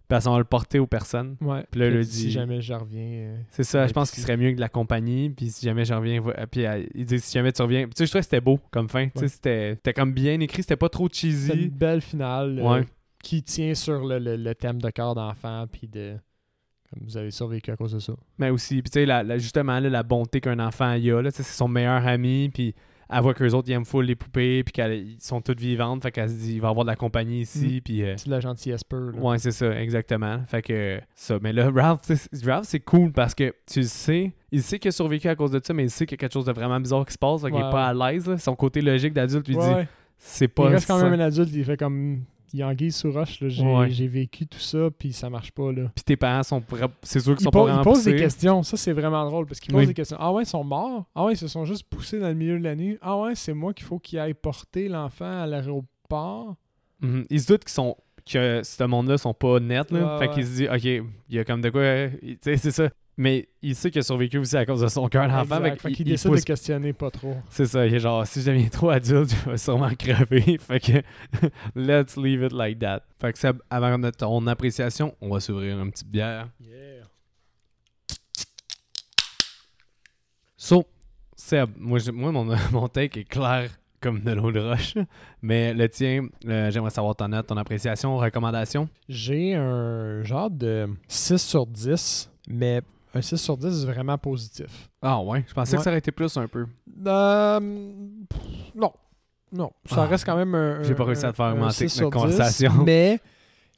[0.09, 1.38] Puis elle va le porter aux personnes.
[1.41, 1.63] Ouais.
[1.71, 3.01] Puis là, elle dit, dit- Si jamais je reviens.
[3.05, 5.30] euh, C'est ça, je pense qu'il serait mieux que de la compagnie.
[5.30, 6.21] Puis si jamais je reviens.
[6.51, 7.84] Puis ils disent Si jamais tu reviens.
[7.86, 9.07] Puis tu sais, je trouvais que c'était beau comme fin.
[9.07, 9.28] Tu sais.
[9.76, 10.61] C'était comme bien écrit.
[10.61, 11.69] C'était pas trop C'est une cheesy.
[11.69, 12.84] belle finale Ouais.
[13.24, 15.65] Qui tient sur le, le- le thème de corps d'enfant.
[15.71, 16.13] Puis de.
[16.93, 18.13] Comme vous avez survécu à cause de ça.
[18.38, 21.24] Mais aussi, puis tu sais, la, la- justement, là, la bonté qu'un enfant y a,
[21.32, 22.76] c'est son meilleur ami, puis
[23.09, 26.11] elle voit qu'eux autres, ils aiment full les poupées, puis qu'ils sont toutes vivantes, fait
[26.11, 27.82] qu'elle se dit, il va avoir de la compagnie ici, Mm.
[27.82, 28.03] puis...
[28.03, 29.11] euh, C'est de la gentillesse pure.
[29.11, 29.19] là.
[29.19, 30.39] ouais, c'est ça, exactement.
[30.47, 31.39] Fait que, ça.
[31.41, 32.01] Mais là, Ralph,
[32.45, 35.49] Ralph, c'est cool, parce que tu le sais, il sait qu'il a survécu à cause
[35.51, 37.17] de ça, mais il sait qu'il y a quelque chose de vraiment bizarre qui se
[37.17, 38.36] passe, fait qu'il Ouais, est pas à l'aise.
[38.38, 39.63] Son côté logique d'adulte lui dit,
[40.19, 41.49] c'est Il pas reste quand même un adulte.
[41.53, 42.21] Il fait comme.
[42.54, 43.39] Il en guise sous roche.
[43.41, 43.49] là.
[43.49, 44.08] J'ai Ouais.
[44.08, 44.89] vécu tout ça.
[44.97, 45.72] Puis ça marche pas.
[45.72, 45.91] là.
[45.95, 46.62] Puis tes parents sont...
[47.01, 48.62] C'est sûr qu'ils Il, sont po- pas il vraiment pose des questions.
[48.64, 49.88] Ça, c'est vraiment drôle parce qu'il pose Oui.
[49.88, 50.18] des questions.
[50.20, 51.06] Ah ouais, ils sont morts?
[51.16, 52.97] Ah ouais, ils se sont juste poussés dans le milieu de la nuit?
[53.01, 56.56] Ah ouais, c'est moi qu'il faut qu'il aille porter l'enfant à l'aéroport.
[57.01, 57.26] Mhm.
[57.30, 57.97] Ils se doutent qu'ils sont
[58.32, 60.14] que ce monde-là sont pas nets là.
[60.14, 60.34] Ouais, fait ouais.
[60.36, 62.89] qu'il se dit OK, il y a comme de quoi euh, tu sais c'est ça.
[63.16, 65.61] Mais il sait qu'il a survécu aussi à cause de son cœur d'enfant.
[65.61, 67.36] Fait Fait il décide pousse- de questionner pas trop.
[67.49, 70.57] C'est ça, il est genre si je deviens trop adulte, je vais sûrement crever.
[70.59, 71.01] fait que
[71.76, 73.03] let's leave it like that.
[73.22, 76.49] Fait que ça, avant de ton appréciation, on va s'ouvrir une petite bière.
[76.59, 77.05] Yeah.
[80.57, 80.86] So,
[81.36, 84.95] Seb, moi, moi mon, mon take est clair comme de l'eau de roche.
[85.41, 88.89] Mais le tien, euh, j'aimerais savoir ton note, ton appréciation, recommandation.
[89.07, 92.82] J'ai un genre de 6 sur 10, mais
[93.14, 94.89] un 6 sur 10 vraiment positif.
[95.01, 95.78] Ah ouais, je pensais Ouais.
[95.78, 96.66] que ça aurait été plus un peu.
[97.05, 97.59] Euh,
[98.30, 98.41] pff,
[98.76, 98.91] non.
[99.51, 99.72] Non.
[99.86, 100.07] Ça Ah.
[100.07, 100.82] reste quand même un.
[100.84, 102.72] J'ai pas réussi à te faire augmenter 6 notre sur 10, conversation.
[102.86, 103.20] Mais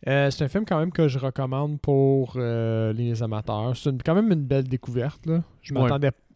[0.07, 3.75] euh, c'est un film quand même que je recommande pour euh, les amateurs.
[3.75, 5.25] C'est quand même une belle découverte.
[5.25, 5.41] Là.
[5.61, 5.81] Je Ouais.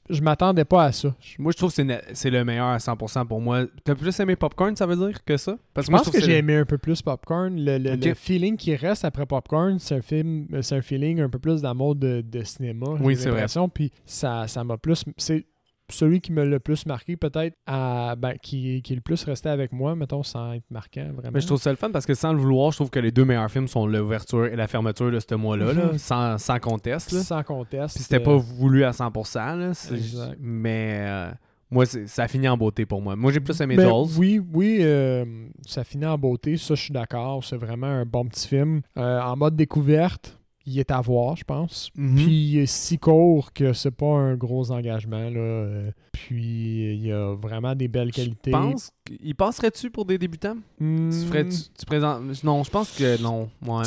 [0.10, 1.16] Je m'attendais pas à ça.
[1.38, 1.82] Moi, je trouve que
[2.14, 3.66] c'est le meilleur à 100% pour moi.
[3.84, 5.58] T'as plus aimé Popcorn, ça veut dire, que ça?
[5.74, 7.56] Parce Je moi, pense que j'ai aimé un peu plus Popcorn.
[7.58, 11.40] Le, le- feeling qui reste après Popcorn, c'est un film, c'est un feeling un peu
[11.40, 12.88] plus d'amour de, de cinéma.
[13.02, 13.46] Oui, c'est vrai.
[13.74, 15.04] Puis ça, ça m'a plus.
[15.18, 15.46] C'est
[15.92, 19.50] celui qui me l'a le plus marqué, peut-être, ben, qui, qui est le plus resté
[19.50, 21.32] avec moi, mettons, sans être marquant, vraiment.
[21.34, 23.12] Mais je trouve ça le fun parce que sans le vouloir, je trouve que les
[23.12, 25.98] deux meilleurs films sont l'ouverture et la fermeture de ce mois-là, là, Mhm.
[25.98, 27.12] sans, sans conteste.
[27.12, 27.22] là.
[27.22, 27.96] Sans conteste.
[27.96, 30.38] Puis c'était euh, pas voulu à 100%, là, c'est- Exact.
[30.40, 31.32] mais euh,
[31.72, 33.16] moi, ça a fini en beauté pour moi.
[33.16, 34.08] Moi, j'ai plus aimé ben, Dolls.
[34.18, 35.24] Oui, oui, euh,
[35.68, 37.44] ça finit en beauté, ça je suis d'accord.
[37.44, 38.82] C'est vraiment un bon petit film.
[38.98, 40.39] Euh, en mode découverte,
[40.70, 41.90] il est à voir, je pense.
[41.96, 42.16] Mhm.
[42.16, 45.30] Puis il est si court que c'est pas un gros engagement.
[45.30, 45.40] Là.
[45.40, 48.52] euh, puis il y a vraiment des belles qualités.
[48.52, 50.58] pense qu'il passerait-tu pour des débutants?
[50.80, 53.50] Hmm, Tu ferais tu, tu présentes non, je pense que non.
[53.66, 53.84] Ouais.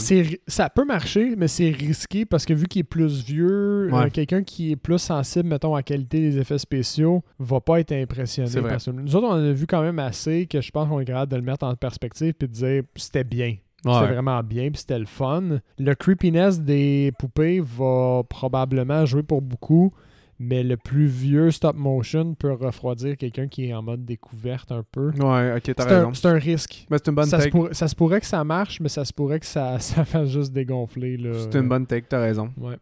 [0.46, 4.06] ça peut marcher, mais c'est risqué parce que vu qu'il est plus vieux, Ouais.
[4.06, 7.80] euh, quelqu'un qui est plus sensible, mettons, à la qualité des effets spéciaux, va pas
[7.80, 8.50] être impressionné.
[8.62, 11.00] Parce que nous autres, on en a vu quand même assez que je pense qu'on
[11.00, 13.56] est capable de le mettre en perspective puis de dire c'était bien.
[13.84, 13.92] Ouais.
[13.94, 15.58] C'était vraiment bien, puis c'était le fun.
[15.78, 19.92] Le creepiness des poupées va probablement jouer pour beaucoup,
[20.38, 24.84] mais le plus vieux stop motion peut refroidir quelqu'un qui est en mode découverte un
[24.90, 25.10] peu.
[25.18, 26.08] Ouais, ok, t'as C'est raison.
[26.10, 26.86] un, c'est un risque.
[26.90, 27.50] Mais c'est une bonne Ça se, take.
[27.50, 30.28] pour- ça se pourrait que ça marche, mais ça se pourrait que ça, ça fasse
[30.30, 31.18] juste dégonfler.
[31.50, 32.50] C'est une bonne take, t'as raison.
[32.58, 32.76] Ouais.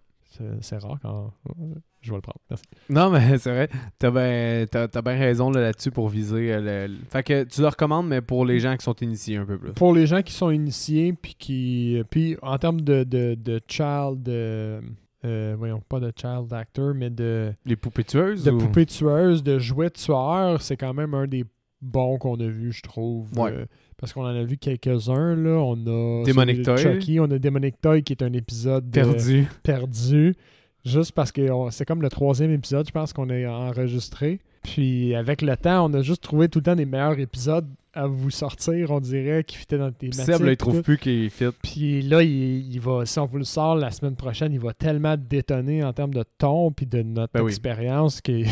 [0.61, 1.33] C'est, rare quand.
[2.01, 2.39] Je vais le prendre.
[2.49, 2.65] Merci.
[2.89, 3.69] Non, mais c'est vrai.
[3.99, 6.53] T'as bien t'as, t'as bien raison là, là-dessus pour viser.
[6.55, 9.37] euh, le, le- Fait que tu le recommandes, mais pour les gens qui sont initiés
[9.37, 9.73] un peu plus.
[9.73, 12.03] Pour les gens qui sont initiés, puis qui.
[12.11, 14.29] Puis en termes de, de, de child.
[14.29, 14.81] euh,
[15.27, 17.53] euh, voyons, pas de child actor, mais de.
[17.67, 21.45] Les poupées tueuses de ou- poupées tueuses, de jouets tueurs, c'est quand même un des
[21.83, 23.29] bons qu'on a vu, je trouve.
[23.39, 23.53] Ouais.
[23.53, 23.67] Euh,
[24.01, 25.51] parce qu'on en a vu quelques-uns, là.
[25.59, 26.79] On a Demonic de Toy.
[26.79, 29.47] Chucky, on a Demonic Toy qui est un épisode euh, perdu.
[29.63, 30.35] perdu.
[30.85, 34.41] Juste parce que on- c'est comme le troisième épisode, je pense, qu'on a enregistré.
[34.63, 38.07] Puis avec le temps, on a juste trouvé tout le temps des meilleurs épisodes à
[38.07, 40.13] vous sortir, on dirait, qui fitaient dans tes.
[40.13, 40.67] Seb, là, il tout.
[40.71, 41.47] trouve plus qu'il fit.
[41.63, 44.73] Puis là, il, il va, si on vous le sort la semaine prochaine, il va
[44.73, 48.47] tellement détonner en termes de ton puis de notre Ben expérience il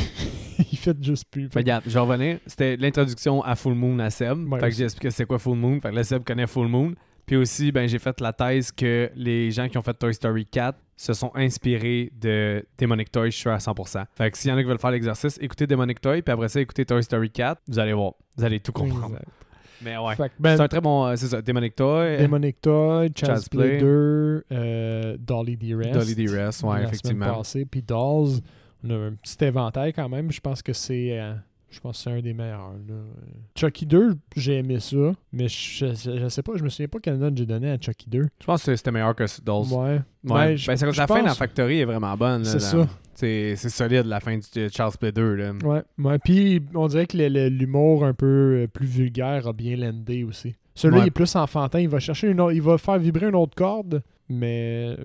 [0.93, 1.49] fait juste plus.
[1.49, 2.39] Fait regarde, je revenir.
[2.47, 4.53] C'était l'introduction à Full Moon à Seb.
[4.53, 5.81] Ouais, fait que j'ai expliqué c'est quoi Full Moon.
[5.81, 6.95] Fait que là, Seb connaît Full Moon.
[7.27, 10.47] Puis aussi, ben, j'ai fait la thèse que les gens qui ont fait Toy Story
[10.47, 14.05] 4 se sont inspirés de Demonic Toy, je suis à 100%.
[14.17, 16.49] Fait que s'il y en a qui veulent faire l'exercice, écoutez Demonic Toy, puis après
[16.49, 17.61] ça, écoutez Toy Story 4.
[17.69, 18.15] Vous allez voir.
[18.37, 19.17] Vous allez tout comprendre.
[19.17, 19.29] Exact.
[19.83, 20.15] Mais ouais.
[20.41, 21.07] Ben, c'est un très bon.
[21.07, 22.17] euh, c'est ça, Demonic Toy.
[22.19, 23.69] Demonic Toy, Child's Child's Play.
[23.69, 25.75] Play 2, euh, Dolly D.
[25.75, 25.93] Rest.
[25.93, 26.27] Dolly D.
[26.29, 27.35] Rest, ouais, la effectivement.
[27.35, 28.41] Passée, puis Dolls,
[28.85, 30.31] on a un petit éventail quand même.
[30.31, 31.35] Je pense que c'est euh,
[31.71, 32.73] je pense que c'est un des meilleurs.
[32.89, 32.95] là.
[33.55, 36.99] Chucky 2, j'ai aimé ça, mais je, je, je sais pas, je me souviens pas
[36.99, 38.23] quelle note j'ai donné à Chucky 2.
[38.41, 39.67] Je pense que c'était meilleur que Dolls.
[39.73, 39.77] Ouais.
[39.77, 40.01] Ouais.
[40.25, 42.45] Ben, je- Ben, c'est la fin de la Factory est vraiment bonne.
[42.45, 42.87] C'est ça.
[43.15, 45.35] C'est solide la fin du Charles Play 2.
[45.35, 45.53] Là.
[45.65, 46.19] Ouais, ouais.
[46.21, 47.17] Puis on dirait que
[47.49, 50.55] l'humour un peu euh, plus vulgaire a bien landé aussi.
[50.77, 51.07] Celui-là, Ouais.
[51.09, 51.81] est plus enfantin.
[51.81, 54.97] Il va chercher une autre, il va faire vibrer une autre corde, mais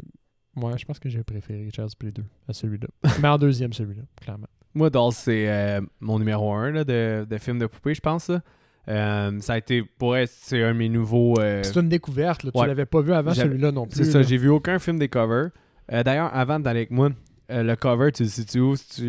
[0.58, 2.88] ouais, je pense que j'ai préféré Child's Play 2 à celui-là.
[3.22, 4.48] mais en deuxième, celui-là, clairement.
[4.76, 8.30] Moi, Dolls, c'est euh, mon numéro 1 de, de film de poupée, je pense.
[8.30, 8.42] là.
[8.90, 11.40] Euh, ça a été, pour être, c'est un de mes nouveaux.
[11.40, 12.44] euh, C'est une découverte.
[12.44, 12.52] Là.
[12.54, 12.68] Tu ouais.
[12.68, 13.98] l'avais pas vu avant celui-là non plus.
[14.04, 14.24] c'est ça, là.
[14.24, 15.50] j'ai vu aucun film des covers.
[15.90, 17.10] D'ailleurs, avant d'aller avec moi,
[17.50, 18.76] le cover, tu le situes où?
[18.76, 19.02] Si tu,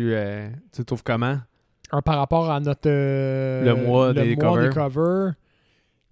[0.71, 1.39] tu le trouves comment?
[1.91, 2.87] Un par rapport à notre.
[2.89, 4.69] euh, Le mois des covers.
[4.73, 5.33] covers,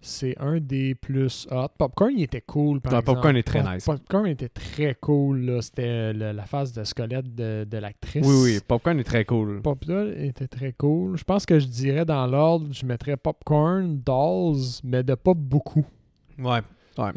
[0.04, 1.68] c'est un des plus hot.
[1.78, 2.82] Popcorn, il était cool.
[2.82, 3.16] Par Ouais, exemple.
[3.16, 3.86] Popcorn est très Pop- nice.
[3.86, 5.40] Popcorn était très cool.
[5.46, 5.62] là.
[5.62, 5.84] C'était
[6.14, 8.26] euh, la phase de squelette de, de l'actrice.
[8.26, 9.62] Oui, oui, Popcorn est très cool.
[9.62, 11.18] Popcorn était très cool.
[11.18, 15.86] Je pense que je dirais dans l'ordre, je mettrais Popcorn, Dolls, mais de pas beaucoup.
[16.38, 16.60] Ouais.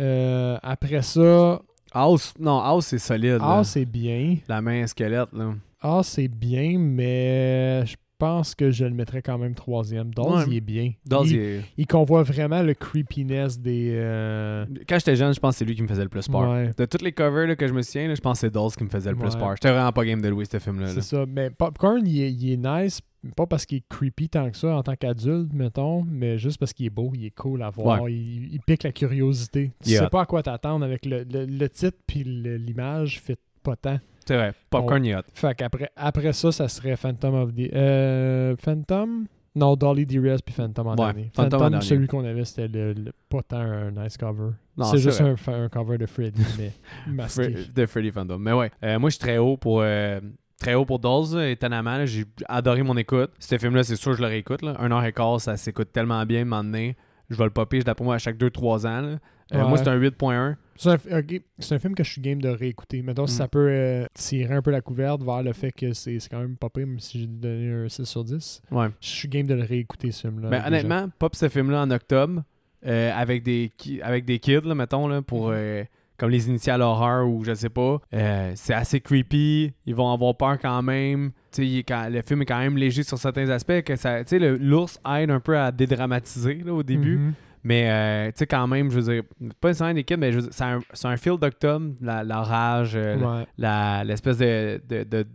[0.00, 1.60] Euh, après ça,
[1.92, 3.38] House, non, House, c'est solide.
[3.40, 3.64] Ah, là.
[3.64, 4.36] c'est bien.
[4.48, 5.54] La main squelette, là.
[5.82, 10.10] Ah, c'est bien, mais je pense que je le mettrais quand même troisième.
[10.16, 10.44] Ouais.
[10.48, 10.92] il est bien.
[11.04, 13.90] Dolls, il, est- il convoit vraiment le creepiness des.
[13.94, 16.50] euh, Quand j'étais jeune, je pense que c'est lui qui me faisait le plus peur.
[16.50, 16.70] Ouais.
[16.76, 18.70] De toutes les covers là, que je me souviens, là, je pense que c'est Dolls
[18.76, 19.40] qui me faisait le plus Ouais.
[19.40, 19.50] peur.
[19.56, 20.86] J'étais vraiment pas game de louer ce film-là.
[20.86, 20.92] là.
[20.92, 21.24] C'est ça.
[21.26, 23.00] Mais Popcorn, il est, il est nice.
[23.34, 26.72] Pas parce qu'il est creepy tant que ça en tant qu'adulte, mettons, mais juste parce
[26.72, 28.08] qu'il est beau, il est cool à voir.
[28.08, 29.72] Il, il pique la curiosité.
[29.82, 33.76] Tu sais pas à quoi t'attendre avec le, le, le titre puis l'image fait pas
[33.76, 33.98] tant.
[34.26, 34.52] C'est vrai.
[34.70, 35.20] Popcorn, est hot.
[35.34, 37.72] Fait qu'après après ça, ça serait Phantom of the.
[37.74, 39.26] Euh, Phantom?
[39.54, 41.30] Non, Dolly D-Rest puis Phantom en Ouais, dernier.
[41.34, 44.50] Phantom Phantom, celui qu'on avait, c'était le, le- pas tant un nice cover.
[44.82, 46.72] C'est juste un, cover de Freddy, mais
[47.06, 47.54] masqué.
[47.74, 48.42] De Freddy Phantom.
[48.42, 50.20] Mais ouais, euh, moi je suis très haut pour euh,
[50.60, 52.04] très haut pour Dolls, là, étonnamment.
[52.04, 53.30] J'ai adoré mon écoute.
[53.38, 54.60] Ce film-là, c'est sûr que je le réécoute.
[54.62, 54.74] Là.
[54.78, 56.96] Un heure et quart, ça s'écoute tellement bien, donné.
[57.30, 59.02] Je vais le popper, je d'après moi, à chaque 2-3 ans.
[59.04, 59.16] Euh,
[59.52, 59.62] Ouais.
[59.62, 60.56] Moi, c'est un 8.1.
[60.78, 63.02] C'est un, un film que je suis game de réécouter.
[63.02, 63.38] Mettons, si Mm.
[63.38, 66.56] ça peut euh, tirer un peu la couverte vers le fait que c'est quand même
[66.56, 68.62] pas pire, même si j'ai donné un 6 sur 10.
[68.70, 68.88] Ouais.
[69.00, 70.48] Je suis game de le réécouter, ce film-là.
[70.50, 72.42] Ben, honnêtement, pop ce film-là en octobre
[72.86, 73.70] euh, avec, des,
[74.02, 75.54] avec des kids, là, mettons, là, pour Mhm.
[75.56, 75.84] euh,
[76.18, 78.00] comme les initiales horreur ou je sais pas.
[78.14, 79.72] Euh, c'est assez creepy.
[79.84, 81.32] Ils vont avoir peur quand même.
[81.58, 83.82] Est quand- le film est quand même léger sur certains aspects.
[83.82, 84.20] que ça,
[84.60, 87.16] L'ours aide un peu à dédramatiser là, au début.
[87.18, 87.32] Mhm.
[87.68, 89.22] Mais euh, tu sais, quand même, je veux dire,
[89.60, 94.04] pas nécessairement des kids, mais c'est un, un feel d'octobre, la, la rage, euh, Ouais.
[94.04, 95.26] l'espèce de, de, de,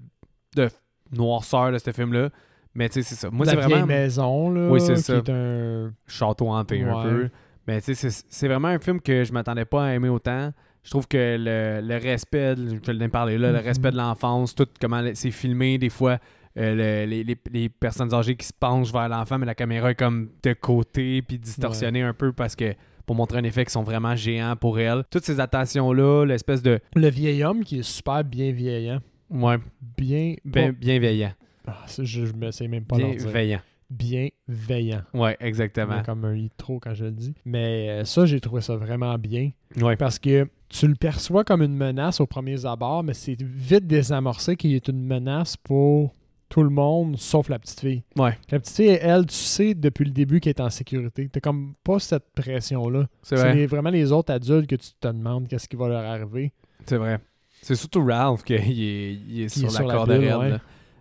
[0.56, 0.70] de
[1.12, 2.30] noirceur de ce film-là.
[2.74, 3.30] Mais tu sais, c'est ça.
[3.30, 5.16] Moi, c'est vraiment maison, là, Oui, c'est qui ça.
[5.18, 5.92] est un...
[6.08, 7.30] château hanté un peu.
[7.68, 10.54] Mais tu sais, c'est- vraiment un film que je m'attendais pas à aimer autant.
[10.84, 13.66] Je trouve que le, le respect, je vais parler là, le Mhm.
[13.66, 16.18] respect de l'enfance, tout comment c'est filmé, des fois,
[16.58, 19.92] euh, le- les, les- les personnes âgées qui se penchent vers l'enfant, mais la caméra
[19.92, 22.74] est comme de côté, puis distorsionnée un peu parce que
[23.06, 25.04] pour montrer un effet qui sont vraiment géants pour elle.
[25.10, 26.80] Toutes ces attentions-là, l'espèce de.
[26.96, 29.00] Le vieil homme qui est super bien vieillant.
[29.30, 29.58] Ouais,
[29.98, 30.36] Bien...
[30.46, 31.32] bien, pas- bienveillant.
[31.68, 33.08] Ah, je, me sais même pas dire.
[33.16, 33.60] Bienveillant.
[33.90, 35.02] Bienveillant.
[35.14, 36.02] Ouais, exactement.
[36.04, 37.34] comme un i trop quand je le dis.
[37.46, 39.52] Mais euh, ça, j'ai trouvé ça vraiment bien.
[39.82, 39.96] Ouais.
[39.96, 44.56] Parce que tu le perçois comme une menace aux premiers abords, mais c'est vite désamorcé
[44.56, 46.14] qu'il est une menace pour
[46.52, 48.04] tout le monde, sauf la petite fille.
[48.18, 51.30] Ouais, La petite fille, elle, tu sais depuis le début qu'elle est en sécurité.
[51.32, 53.08] T'as comme pas cette pression-là.
[53.24, 53.56] c'est C'est vrai.
[53.56, 56.52] les- vraiment les autres adultes que tu te demandes qu'est-ce qui va leur arriver.
[56.86, 57.20] C'est vrai.
[57.62, 60.58] C'est surtout Ralph qui est, il est sur, est sur la la corde bulle, ouais.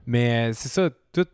[0.07, 1.26] Mais euh, c'est ça, tout-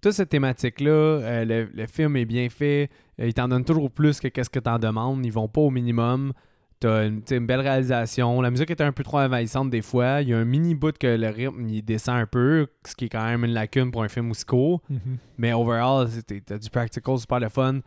[0.00, 2.90] toute cette thématique-là, euh, le, le film est bien fait.
[3.20, 5.24] Euh, il t'en donne toujours plus que qu'est-ce que t'en demandes.
[5.24, 6.32] Ils vont pas au minimum.
[6.78, 8.40] T'as une, une belle réalisation.
[8.42, 10.20] La musique est un peu trop envahissante des fois.
[10.20, 13.06] Il y a un mini bout que le rythme il descend un peu, ce qui
[13.06, 14.82] est quand même une lacune pour un film aussi court.
[15.38, 16.06] Mais overall,
[16.44, 17.80] t'as du practical super le fun.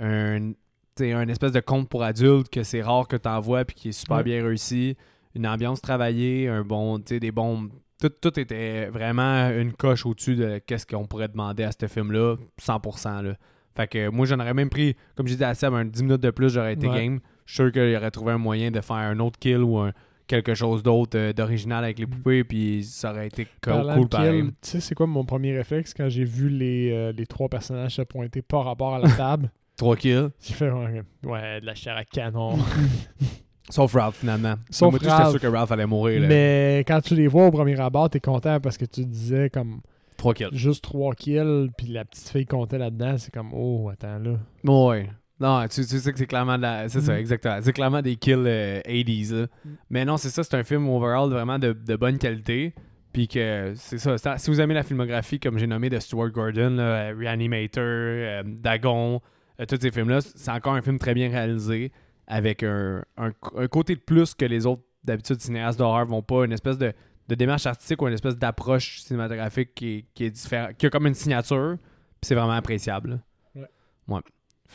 [0.00, 0.52] Un,
[1.00, 3.92] un espèce de conte pour adultes que c'est rare que t'en vois puis qui est
[3.92, 4.22] super Ouais.
[4.24, 4.96] bien réussi.
[5.34, 7.68] Une ambiance travaillée, un bon, des bons.
[8.00, 12.36] Tout, tout était vraiment une coche au-dessus de qu'est-ce qu'on pourrait demander à ce film-là,
[12.60, 13.22] 100%.
[13.22, 13.34] Là.
[13.76, 16.20] Fait que moi, j'en aurais même pris, comme j'ai dit à Seb, un 10 minutes
[16.20, 16.94] de plus, j'aurais été Ouais.
[17.06, 17.20] game.
[17.46, 19.92] Je suis sûr qu'il aurait trouvé un moyen de faire un autre kill ou un-
[20.26, 22.10] quelque chose d'autre euh, d'original avec les Mm.
[22.10, 24.42] poupées, puis ça aurait été Parlant cool pareil.
[24.44, 27.96] Tu sais, c'est quoi mon premier réflexe quand j'ai vu les, euh, les trois personnages
[27.96, 29.50] se pointer par rapport à la table?
[29.76, 30.28] Trois kills?
[30.40, 32.56] J'ai fait ouais, ouais, de la chair à canon.
[33.70, 34.54] Sauf Ralph, finalement.
[34.70, 36.20] Sauf moi, j'étais sûr que Ralph allait mourir.
[36.20, 36.28] Là.
[36.28, 39.48] Mais quand tu les vois au premier abord, t'es content parce que tu te disais
[39.50, 39.80] comme
[40.18, 40.48] Trois kills.
[40.52, 43.16] juste trois kills, puis la petite fille comptait là-dedans.
[43.18, 44.36] C'est comme, oh, attends là.
[44.64, 45.10] Ouais.
[45.40, 46.88] Non, tu, tu sais que c'est clairement de la...
[46.88, 47.16] C'est ça, Mm.
[47.18, 47.58] exactement.
[47.60, 49.34] C'est clairement des kills euh, 80s.
[49.34, 49.46] là.
[49.90, 52.74] Mais non, c'est ça, c'est un film overall vraiment de, de bonne qualité.
[53.12, 54.38] Puis que c'est ça.
[54.38, 58.42] Si vous aimez la filmographie, comme j'ai nommé de Stuart Gordon, là, euh, Reanimator, euh,
[58.44, 59.20] Dagon,
[59.60, 61.92] euh, tous ces films-là, c'est encore un film très bien réalisé
[62.26, 66.44] avec un, un- un côté de plus que les autres, d'habitude, cinéastes d'horreur vont pas.
[66.44, 66.92] Une espèce de,
[67.28, 70.90] de démarche artistique ou une espèce d'approche cinématographique qui est, qui est différent, qui a
[70.90, 71.76] comme une signature.
[72.20, 73.10] Puis c'est vraiment appréciable.
[73.10, 73.62] là.
[73.62, 73.68] Ouais.
[74.16, 74.20] Ouais.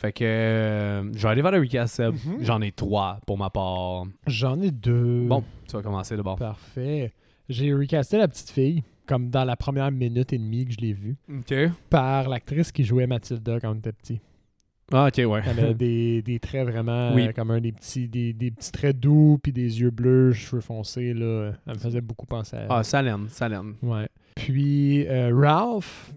[0.00, 2.14] Fait que euh, je vais aller vers le recast, Seb.
[2.14, 2.38] Mhm.
[2.40, 4.04] J'en ai trois pour ma part.
[4.26, 5.26] J'en ai deux.
[5.26, 6.36] Bon, tu vas commencer d'abord.
[6.36, 7.12] Parfait.
[7.50, 10.92] J'ai recasté la petite fille, comme dans la première minute et demie que je l'ai
[10.94, 11.54] vue, Ok.
[11.90, 14.20] par l'actrice qui jouait Mathilda quand on était petit.
[14.92, 15.42] Ah, ok, ouais.
[15.46, 17.28] Elle avait des, des traits vraiment Oui.
[17.28, 20.62] euh, comme un des petits, des, des petits traits doux, puis des yeux bleus, cheveux
[20.62, 21.12] foncés.
[21.12, 21.52] Là.
[21.66, 22.66] Elle me faisait beaucoup penser à elle.
[22.70, 23.74] Ah, Salem, Salem.
[23.82, 24.08] Ouais.
[24.34, 26.12] Puis euh, Ralph.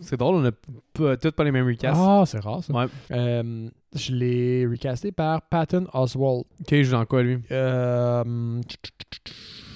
[0.00, 2.00] C'est drôle, on a toutes pas les mêmes recasts.
[2.00, 2.72] Ah, c'est rare ça.
[2.72, 2.86] Ouais.
[3.12, 6.44] Euh, je l'ai recasté par Patton Oswald.
[6.60, 7.38] Ok, je joue dans quoi, lui?
[7.50, 8.60] Euh,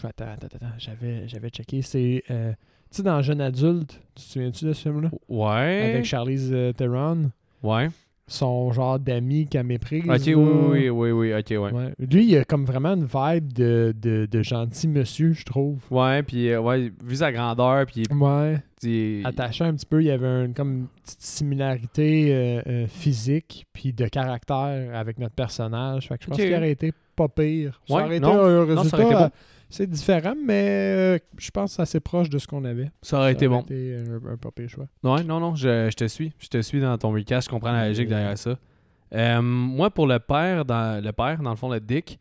[0.02, 0.66] Attends, attends, attends.
[0.78, 1.82] J'avais, j'avais checké.
[1.82, 2.22] C'est.
[2.30, 2.52] euh,
[2.90, 5.10] tu sais, dans Jeune adulte, tu te souviens-tu de ce film-là?
[5.28, 5.90] Ouais.
[5.92, 7.30] Avec Charlize euh, Theron?
[7.62, 7.88] Ouais.
[8.30, 10.04] Son genre d'ami qu'elle méprise.
[10.06, 11.56] Ok, oui, oui, oui, oui, ok, ouais.
[11.58, 11.94] Ouais, Ouais.
[11.98, 15.78] Lui, il a comme vraiment une vibe de, de, de gentil monsieur, je trouve.
[16.26, 18.58] puis, euh, ouais, vu sa grandeur, puis Ouais.
[19.24, 23.66] Attaché un petit peu, il y avait une, comme une petite similarité euh, euh, physique
[23.72, 26.08] puis de caractère avec notre personnage.
[26.08, 27.80] Fait que je pense qu'il aurait été pas pire.
[27.88, 28.40] Ça Ouais, aurait été non.
[28.44, 28.96] un Non, ça résultat.
[28.96, 29.30] aurait été bon.
[29.70, 30.64] C'est différent, mais
[30.96, 32.90] euh, je pense que c'est assez proche de ce qu'on avait.
[33.02, 33.60] ça aurait été bon.
[33.60, 34.86] été un, un pas pire choix.
[35.02, 36.32] Ouais, non, non, je, je te suis.
[36.38, 37.48] Je te suis dans ton recast.
[37.48, 38.58] Je comprends la logique derrière ça.
[39.14, 42.18] Euh, moi, pour le père, dans le père, dans le fond, le Dick,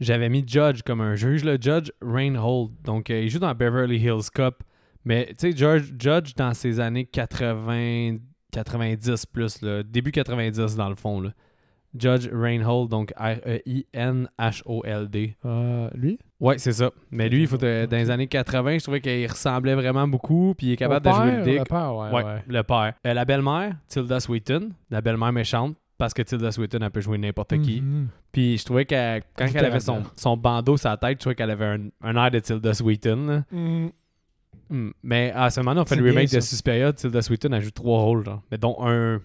[0.00, 2.70] j'avais mis Judge comme un juge, le Judge Reinhold.
[2.84, 4.62] Donc, euh, il joue dans Beverly Hills Cop.
[5.04, 8.20] Mais, tu sais, Judge, Judge, dans ses années 90,
[8.52, 11.20] 90 plus, là, début 90 dans le fond.
[11.20, 11.30] Là.
[11.98, 13.34] Judge Reinhold, donc E
[14.18, 15.36] R-E-I-N-H-O-L-D.
[15.44, 16.18] Euh, lui?
[16.40, 16.90] Ouais, c'est ça.
[17.10, 20.54] Mais lui, il faut te- dans les années 80, je trouvais qu'il ressemblait vraiment beaucoup,
[20.56, 21.58] puis il est capable de jouer le dick.
[21.58, 22.10] Le père, ouais.
[22.10, 22.42] Ouais, ouais.
[22.46, 22.94] le père.
[23.06, 27.18] Euh, la belle-mère, Tilda Swinton, la belle-mère méchante, parce que Tilda Swinton, elle peut jouer
[27.18, 27.80] n'importe qui.
[27.80, 28.08] Mhm.
[28.30, 31.34] Puis je trouvais que quand elle avait son, son bandeau sur la tête, je trouvais
[31.34, 33.26] qu'elle avait un, un air de Tilda Swinton.
[33.26, 33.44] là.
[33.50, 33.90] Mhm.
[34.70, 34.90] Hmm.
[35.02, 36.44] Mais à ce moment-là, on fait le remake bien, de.
[36.44, 36.92] Suspiria.
[36.92, 38.22] Tilda Swinton, elle joue trois rôles.
[38.26, 38.42] Genre.
[38.50, 39.18] Mais dont un,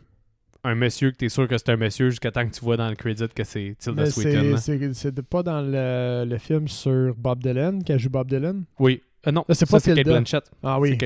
[0.64, 2.90] un monsieur que t'es sûr que c'est un monsieur jusqu'à temps que tu vois dans
[2.90, 4.58] le credit que c'est Tilda Swinton.
[4.94, 8.64] c'est- pas dans le, le film sur Bob Dylan, qu'elle joue Bob Dylan?
[8.80, 9.02] Oui.
[9.26, 10.06] Euh, non, Là, c'est pas Kate.
[10.06, 10.52] Blanchett.
[10.62, 10.98] Ah oui,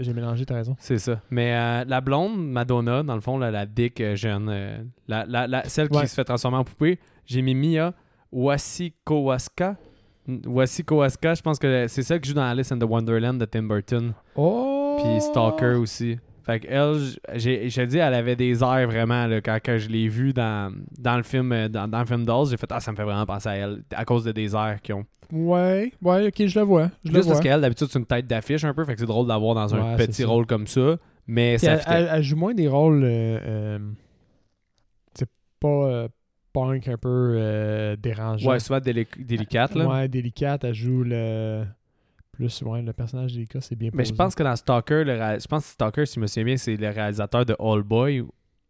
[0.00, 0.74] j'ai mélangé, t'as raison.
[0.80, 1.20] C'est ça.
[1.30, 5.24] Mais euh, la blonde, Madonna, dans le fond, là, la dick euh, jeune, euh, la,
[5.26, 7.92] la- la- celle qui se fait transformer en poupée, j'ai mis Mia
[8.32, 9.76] Wasikowska.
[10.44, 13.62] Wasikowska, je pense que c'est celle qui joue dans Alice in the Wonderland de Tim
[13.62, 14.12] Burton.
[14.34, 14.98] Oh!
[15.00, 16.18] Puis Stalker aussi.
[16.46, 16.94] Fait que elle,
[17.40, 20.72] je te dis, elle avait des airs vraiment là, quand, quand je l'ai vue dans,
[20.96, 23.02] dans le film euh, dans, dans le film Dolls, j'ai fait ah ça me fait
[23.02, 25.04] vraiment penser à elle à cause de des airs qu'ils ont.
[25.32, 26.88] Ouais, ouais, ok, je le vois.
[27.04, 27.34] Je le Juste vois.
[27.34, 29.74] parce qu'elle d'habitude c'est une tête d'affiche un peu, fait que c'est drôle d'avoir dans
[29.74, 30.28] un Ouais, petit ça.
[30.28, 33.02] rôle comme ça, mais ça elle, elle- elle joue moins des rôles.
[33.02, 33.78] euh, euh,
[35.14, 35.28] c'est
[35.58, 36.08] pas euh,
[36.52, 38.50] punk un peu dérangeant.
[38.50, 39.86] Ouais, souvent déli- délicate là.
[39.88, 40.62] Ouais, délicate.
[40.62, 41.64] Elle joue le.
[42.36, 44.18] Plus, ouais, le personnage délicat, c'est bien Mais je posé.
[44.18, 46.76] pense que dans Stalker, le je pense que Stalker, si je me souviens bien, c'est
[46.76, 48.22] le réalisateur de All Boy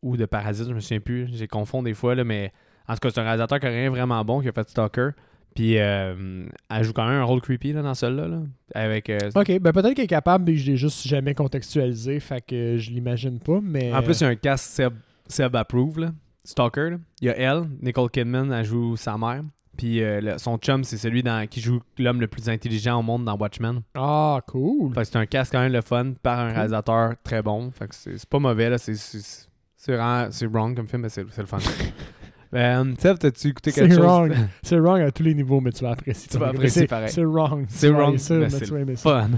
[0.03, 1.29] ou, de Parasite, je me souviens plus.
[1.33, 2.53] J'ai confonds des fois, là, mais
[2.89, 5.11] en tout cas, c'est un réalisateur qui a rien vraiment bon qui a fait Stalker.
[5.55, 8.29] Puis euh, elle joue quand même un rôle creepy là, dans celui-là.
[8.29, 8.43] Là,
[8.75, 12.43] avec, euh, Ok, ben peut-être qu'elle est capable, mais je l'ai juste jamais contextualisé, fait
[12.43, 13.93] que je l'imagine pas, mais...
[13.93, 14.93] En plus, il y a un cast Seb,
[15.27, 16.13] Seb Approve, là.
[16.45, 16.91] Stalker.
[16.91, 16.97] là.
[17.23, 19.43] Il y a elle, Nicole Kidman, elle joue sa mère.
[19.77, 23.03] Puis euh, le- son chum, c'est celui dans, qui joue l'homme le plus intelligent au
[23.03, 23.81] monde dans Watchmen.
[23.95, 24.93] Ah, cool!
[24.95, 26.55] Fait que c'est un cast quand même le fun par un Cool.
[26.57, 27.71] réalisateur très bon.
[27.71, 28.79] Fait que c'est c'est pas mauvais, là.
[28.79, 29.47] C'est- C'est
[29.77, 31.59] c'est vraiment- c'est wrong comme film, mais c'est c'est le fun.
[32.55, 34.05] euh, Seb, t'as-tu écouté C'est quelque chose?
[34.05, 34.33] wrong.
[34.63, 36.29] C'est wrong à tous les niveaux, mais tu vas apprécier.
[36.31, 37.11] Tu vas apprécier c'est- pareil.
[37.11, 37.65] C'est wrong.
[37.69, 39.03] C'est Tu vas wrong, aimer ça, mais mais c'est tu vas aimer ça.
[39.03, 39.31] fun.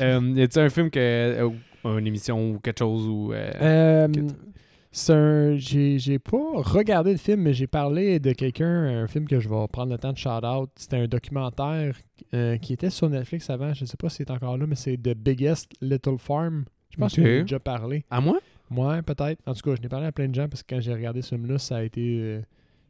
[0.00, 0.98] Euh, y a-tu un film que.
[0.98, 1.48] euh,
[1.84, 3.32] ou une émission ou quelque chose où.
[3.32, 4.08] euh, Euh,
[5.08, 5.56] un.
[5.56, 9.66] J'ai pas regardé le film, mais j'ai parlé de quelqu'un, un film que je vais
[9.68, 10.70] prendre le temps de shout out.
[10.76, 11.94] C'était un documentaire
[12.34, 13.72] euh, qui était sur Netflix avant.
[13.74, 16.64] Je sais pas si c'est encore là, mais c'est The Biggest Little Farm.
[16.90, 17.24] Je pense Ok.
[17.24, 18.04] que j'ai déjà parlé.
[18.10, 18.38] À moi?
[18.70, 19.40] Ouais, peut-être.
[19.46, 21.22] En tout cas, je n'ai parlé à plein de gens parce que quand j'ai regardé
[21.22, 22.18] ce film-là, ça a été.
[22.20, 22.40] euh,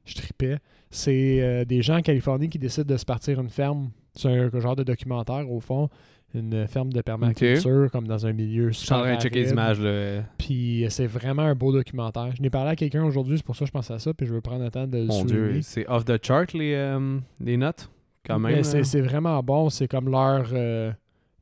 [0.04, 0.56] je tripais.
[0.90, 3.90] C'est euh, des gens en Californie qui décident de se partir une ferme.
[4.14, 5.88] C'est un genre de documentaire, au fond.
[6.34, 9.42] Une ferme de permaculture, comme dans un milieu Je suis en super train de checker
[9.44, 9.80] les images.
[9.80, 10.22] Là.
[10.36, 12.30] Puis euh, c'est vraiment un beau documentaire.
[12.36, 14.26] Je n'ai parlé à quelqu'un aujourd'hui, c'est pour ça que je pense à ça, puis
[14.26, 15.52] je veux prendre le temps de le Mon souligner.
[15.52, 17.90] Dieu, c'est off the chart les, euh, les notes,
[18.26, 18.62] quand même.
[18.62, 19.70] C'est c'est vraiment bon.
[19.70, 20.92] C'est comme leur, euh,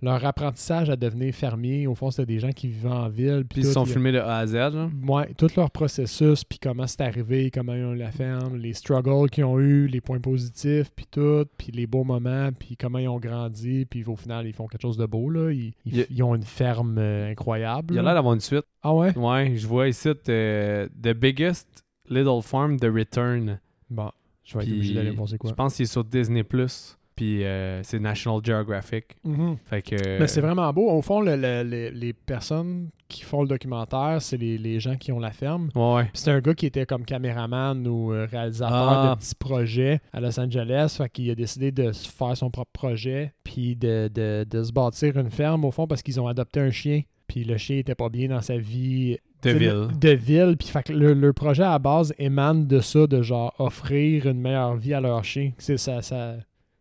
[0.03, 1.87] leur apprentissage à devenir fermier.
[1.87, 3.45] Au fond, c'était des gens qui vivaient en ville.
[3.49, 4.55] Puis ils se sont Il filmés de A à Z.
[4.55, 4.91] Là.
[5.09, 8.75] Ouais, tout leur processus, puis comment c'est arrivé, comment ils ont eu la ferme, les
[8.75, 12.99] struggles qu'ils ont eu, les points positifs, puis tout, puis les beaux moments, puis comment
[12.99, 15.51] ils ont grandi, puis au final, ils font quelque chose de beau, là.
[15.51, 17.95] Ils, ils- Il y a- ils ont une ferme euh, incroyable.
[17.95, 18.09] Il y a là.
[18.11, 18.65] l'air d'avoir une suite.
[18.83, 19.17] Ah ouais?
[19.17, 23.59] Ouais, je vois ici euh, The Biggest Little Farm The Return.
[23.89, 24.11] Bon,
[24.45, 25.53] je vais être obligé d'aller voir c'est Je quoi.
[25.55, 26.97] pense qu'il est sur Disney Plus.
[27.17, 29.17] Puis euh, c'est National Geographic.
[29.25, 29.57] Mhm.
[29.65, 30.19] Fait que.
[30.21, 30.91] Mais c'est vraiment beau.
[30.91, 34.97] Au fond, le- le- le- les personnes qui font le documentaire, c'est les, les gens
[34.97, 35.71] qui ont la ferme.
[35.75, 39.15] Ouais, C'est un gars qui était comme caméraman ou euh, réalisateur Ah.
[39.15, 40.95] de petits projets à Los Angeles.
[40.99, 45.17] Fait qu'il a décidé de faire son propre projet, puis de, de- de se bâtir
[45.17, 47.03] une ferme au fond parce qu'ils ont adopté un chien.
[47.29, 49.89] Puis le chien était pas bien dans sa vie De ville.
[50.01, 50.57] De ville.
[50.59, 54.27] Puis fait que le, le projet à la base émane de ça, de genre offrir
[54.27, 55.53] une meilleure vie à leur chien.
[55.59, 56.35] C'est ça, ça,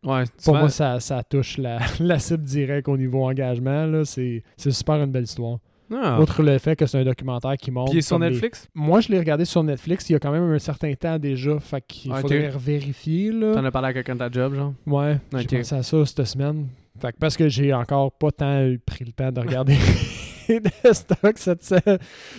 [0.05, 3.85] Ouais, pour moi, ça, ça touche la, la cible directe au niveau engagement.
[3.85, 4.05] là.
[4.05, 5.57] C'est c'est super une belle histoire.
[5.93, 6.19] Ah.
[6.19, 7.91] Outre le fait que c'est un documentaire qui montre.
[7.91, 8.67] Puis il est sur les- Netflix?
[8.73, 11.59] Moi, je l'ai regardé sur Netflix il y a quand même un certain temps déjà.
[11.59, 12.21] Fait qu'il Ok.
[12.21, 13.31] faudrait vérifier.
[13.31, 13.53] Là.
[13.53, 14.73] T'en as parlé à quelqu'un de ta job, genre?
[14.87, 15.41] Ouais, Ok.
[15.49, 16.67] j'ai pensé à ça cette semaine.
[16.99, 19.75] Fait que parce que j'ai encore pas tant pris le temps de regarder
[20.49, 21.97] de stock cette se-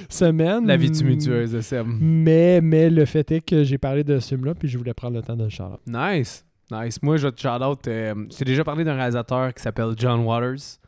[0.09, 0.67] semaine.
[0.67, 1.87] La vie tumultueuse de Seb.
[2.01, 5.17] Mais, mais le fait est que j'ai parlé de ce film-là, puis je voulais prendre
[5.17, 6.46] le temps de le shout Nice.
[6.71, 7.01] Nice.
[7.03, 7.87] Moi, je te shout out.
[7.87, 10.79] euh, J'ai déjà parlé d'un réalisateur qui s'appelle John Waters.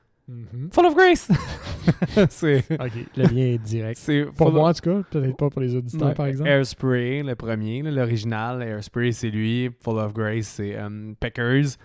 [0.72, 1.28] Full of Grace.
[2.16, 3.98] Ok, le lien est direct.
[3.98, 6.14] C'est Pour moi, of- en tout cas, peut-être pas pour les auditeurs, Ouais.
[6.14, 6.50] par exemple.
[6.50, 8.62] Airspray, le premier, l'original.
[8.62, 9.70] Airspray, c'est lui.
[9.82, 11.76] Full of Grace, c'est euh, Peckers.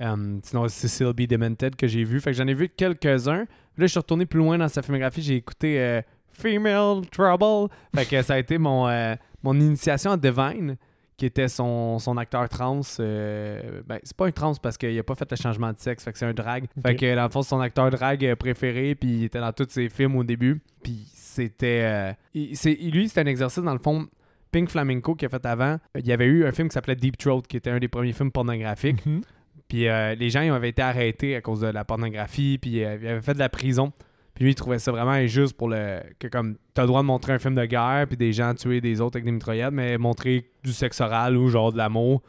[0.00, 1.26] Euh, sinon, c'est Cecil B.
[1.28, 2.20] Demented que j'ai vu.
[2.20, 3.40] Fait que j'en ai vu quelques-uns.
[3.40, 3.46] Là,
[3.76, 5.20] je suis retourné plus loin dans sa filmographie.
[5.22, 6.00] J'ai écouté euh,
[6.32, 7.70] Female Trouble.
[7.94, 10.76] Fait que ça a été mon, euh, mon initiation à Divine,
[11.20, 12.80] qui était son, son acteur trans.
[12.98, 16.02] euh, ben, c'est pas un trans parce qu'il a pas fait le changement de sexe.
[16.02, 16.64] Fait que c'est un drag.
[16.82, 18.94] Fait que dans le fond, c'est son acteur drag préféré.
[18.94, 20.62] Puis il était dans tous ses films au début.
[20.82, 21.82] Puis c'était.
[21.84, 24.08] euh, lui, c'était un exercice, dans le fond.
[24.50, 27.18] Pink Flamenco qui a fait avant, il y avait eu un film qui s'appelait Deep
[27.18, 29.04] Throat, qui était un des premiers films pornographiques.
[29.04, 29.20] Mhm.
[29.68, 32.84] Puis euh, les gens ils avaient été arrêtés à cause de la pornographie, puis ils
[32.84, 33.92] avaient fait de la prison.
[34.40, 36.00] Puis lui, il trouvait ça vraiment injuste pour le.
[36.18, 38.80] que comme t'as le droit de montrer un film de guerre, puis des gens tuer
[38.80, 42.22] des autres avec des mitraillettes, mais montrer du sexe oral ou genre de l'amour,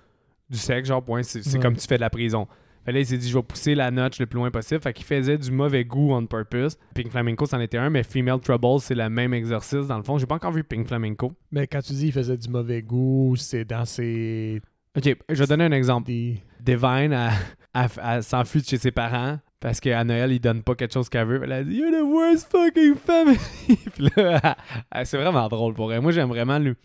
[0.50, 1.60] du sexe, genre, point, c'est Ouais.
[1.62, 2.48] comme tu fais de la prison.
[2.84, 4.82] Fait là, il s'est dit, je vais pousser la notch le plus loin possible.
[4.82, 6.78] Fait qu'il faisait du mauvais goût on purpose.
[6.96, 9.88] Pink Flamenco, c'en était un, mais Female Trouble, c'est le même exercice.
[9.88, 11.32] Dans le fond, j'ai pas encore vu Pink Flamenco.
[11.54, 14.62] Mais quand tu dis il faisait du mauvais goût, c'est dans ses.
[14.98, 16.08] Ok, je vais donner un exemple.
[16.08, 17.30] des- Divine, elle,
[17.74, 21.08] elle- elle s'enfuit de chez ses parents parce qu'à Noël, ils donnent pas quelque chose
[21.08, 21.40] qu'elle veut.
[21.44, 23.38] Elle a dit You're the worst fucking family.
[23.94, 24.58] Puis là,
[25.06, 26.02] c'est vraiment drôle pour elle.
[26.02, 26.76] Moi, j'aime vraiment le.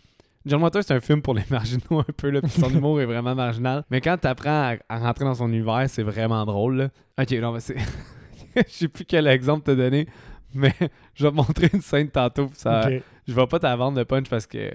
[0.45, 3.05] John Waters, c'est un film pour les marginaux un peu, là, puis son humour est
[3.05, 3.83] vraiment marginal.
[3.91, 6.77] Mais quand t'apprends à, à rentrer dans son univers, c'est vraiment drôle.
[6.77, 6.89] Là.
[7.19, 7.75] Ok, non, mais c'est.
[8.55, 10.07] Je sais plus quel exemple te donner,
[10.53, 10.73] mais
[11.13, 12.49] je vais te montrer une scène tantôt.
[12.53, 12.89] Ça,
[13.27, 14.71] je vais pas t'avendre le punch parce que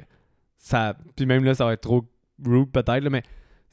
[0.57, 0.97] ça.
[1.17, 2.05] Puis même là, ça va être trop
[2.45, 3.23] rude peut-être, mais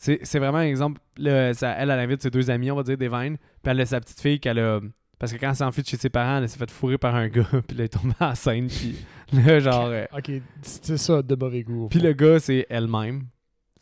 [0.01, 1.01] c'est vraiment un exemple.
[1.17, 3.37] Là, ça- elle, elle invite ses deux amis, on va dire, Divine.
[3.37, 4.79] Puis elle a sa petite fille qu'elle a.
[5.19, 7.27] Parce que quand elle s'enfuit de chez ses parents, elle s'est fait fourrer par un
[7.27, 8.95] gars, puis là, elle est tombée enceinte, puis
[9.33, 9.87] là, genre.
[9.87, 10.31] euh, Ok,
[10.61, 11.89] c'est ça, de mauvais goût.
[11.89, 13.23] puis le gars, c'est elle-même.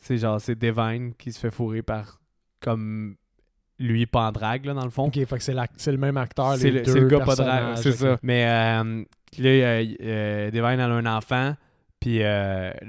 [0.00, 2.20] C'est genre, c'est Divine qui se fait fourrer par.
[2.60, 3.14] Comme.
[3.80, 5.04] Lui, pas en drague, là, dans le fond.
[5.06, 6.56] Ok, fait que c'est, le même acteur.
[6.56, 8.18] C'est les le, deux c'est le gars pas rêve, c'est ça.
[8.24, 9.04] Mais euh,
[9.38, 11.54] là, euh, euh, Devine elle a un enfant,
[12.00, 12.20] puis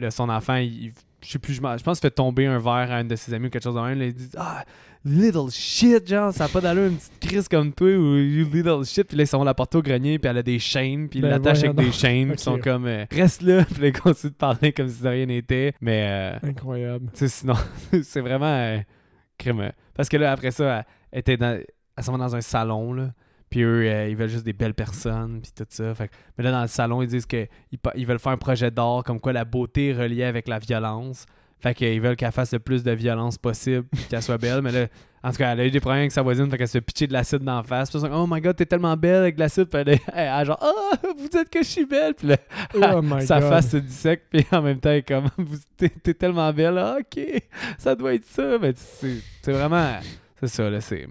[0.09, 0.91] son enfant, il-
[1.21, 3.47] je sais plus, je, pense qu'il fait tomber un verre à une de ses amis
[3.47, 3.99] ou quelque chose de même.
[3.99, 4.63] Là, il dit Ah,
[5.05, 8.83] little shit, genre, ça a pas d'allure, une petite crise comme toi, ou you little
[8.85, 9.07] shit.
[9.07, 11.21] Puis là, ils sont la porter au grenier, puis elle a des chaînes, puis ils
[11.23, 14.31] Ben, l'attachent avec des chaînes, puis ils sont comme euh, Reste là, puis ils continuent
[14.31, 15.73] de parler comme si de rien n'était.
[15.81, 16.37] Mais.
[16.43, 17.07] euh, Incroyable.
[17.13, 17.55] tu sais, sinon,
[18.03, 18.79] c'est vraiment euh,
[19.37, 19.59] crime.
[19.61, 21.59] euh, Parce que là, après ça, elle, était dans,
[21.97, 23.11] elle s'en va dans un salon, là.
[23.49, 25.93] Puis eux, euh, ils veulent juste des belles personnes, puis tout ça.
[25.95, 27.47] Fait que- mais là, dans le salon, ils disent qu'ils
[27.95, 31.25] ils veulent faire un projet d'art, comme quoi la beauté est reliée avec la violence.
[31.61, 34.61] Fait qu'ils veulent qu'elle fasse le plus de violence possible, qu'elle soit belle.
[34.61, 34.87] Mais là,
[35.23, 36.81] en tout cas, elle a eu des problèmes avec sa voisine, fait qu'elle se fait
[36.81, 37.89] pitcher de l'acide d'en face.
[37.91, 39.65] Puis oh my god, t'es tellement belle avec de l'acide.
[39.65, 42.13] Puis elle est genre, oh, vous dites que je suis belle.
[42.13, 42.37] Puis là,
[42.95, 43.49] Oh my sa god.
[43.49, 45.25] face se dissèque, puis en même temps, elle est comme
[45.77, 47.19] t'es, tellement belle, Ah, ok,
[47.77, 48.57] ça doit être ça.
[48.61, 49.95] Mais c'est, vraiment.
[50.39, 51.07] C'est ça, là, c'est.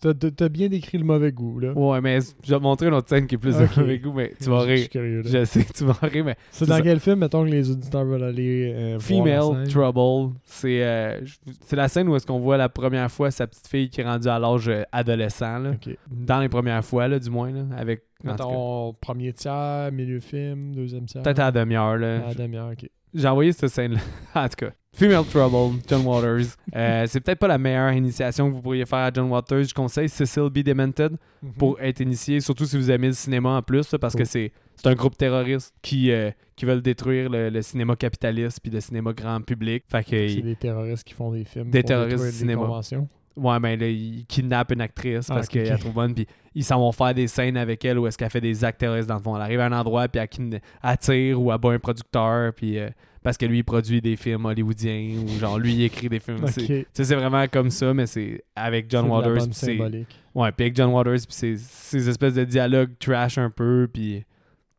[0.00, 1.72] T'as- t'as bien décrit le mauvais goût, là.
[1.72, 4.12] Ouais, mais je vais te montrer une autre scène qui est plus de mauvais goût,
[4.12, 4.88] mais tu vas rire.
[4.88, 5.22] curieux.
[5.24, 6.82] Je sais que tu vas rire, mais C'est dans ça.
[6.82, 9.66] quel film, mettons, que les auditeurs veulent aller euh, Female?
[9.68, 11.20] Trouble, c'est, euh,
[11.62, 14.04] c'est la scène où est-ce qu'on voit la première fois sa petite fille qui est
[14.04, 15.72] rendue à l'âge euh, adolescent, là.
[16.10, 18.02] Dans les premières fois, là, du moins, là, avec.
[18.24, 21.22] Mettons, premier tiers, milieu film, deuxième tiers.
[21.22, 22.24] Peut-être à la demi-heure, là.
[22.24, 22.88] À la demi-heure, ok.
[23.14, 24.00] J'ai envoyé cette scène-là.
[24.34, 26.46] en tout cas, Female Trouble, John Waters.
[26.76, 29.64] Euh, c'est peut-être pas la meilleure initiation que vous pourriez faire à John Waters.
[29.64, 30.58] Je conseille Cecil B.
[30.58, 31.16] Demented
[31.56, 34.52] pour être initié, surtout si vous aimez le cinéma en plus, là, parce que c'est
[34.76, 38.80] c'est un groupe terroriste qui, euh, qui veulent détruire le, le cinéma capitaliste puis le
[38.80, 39.82] cinéma grand public.
[39.90, 41.70] Fait que, C'est des terroristes qui font des films.
[41.70, 42.62] Des terroristes du des cinéma.
[42.62, 43.08] conventions.
[43.36, 45.70] ouais, ben là, ils kidnappent une actrice Ah, parce qu'elle ok.
[45.70, 48.30] la trouve bonne, puis ils s'en vont faire des scènes avec elle où est-ce qu'elle
[48.30, 49.34] fait des actes terroristes dans le fond.
[49.34, 52.52] Elle arrive à un endroit, puis elle, kidna- elle tire ou elle bat un producteur,
[52.52, 52.88] puis euh,
[53.22, 56.44] parce que lui, il produit des films hollywoodiens ou genre lui, il écrit des films.
[56.46, 59.42] C'est- vraiment comme ça, mais c'est avec John Waters.
[59.52, 60.08] c'est- symbolique.
[60.34, 64.24] Ouais, puis avec John Waters, puis ces, ces espèces de dialogues trash un peu, puis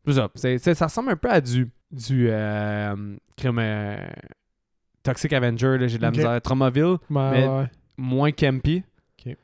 [0.05, 0.29] tout ça.
[0.73, 2.95] Ça ressemble un peu à du, du euh,
[3.45, 3.97] euh,
[5.03, 6.41] Toxic Avenger, j'ai de la misère.
[6.41, 6.97] Traumoville, Ouais,
[7.31, 7.65] Mais- ouais.
[7.97, 8.83] moins campy.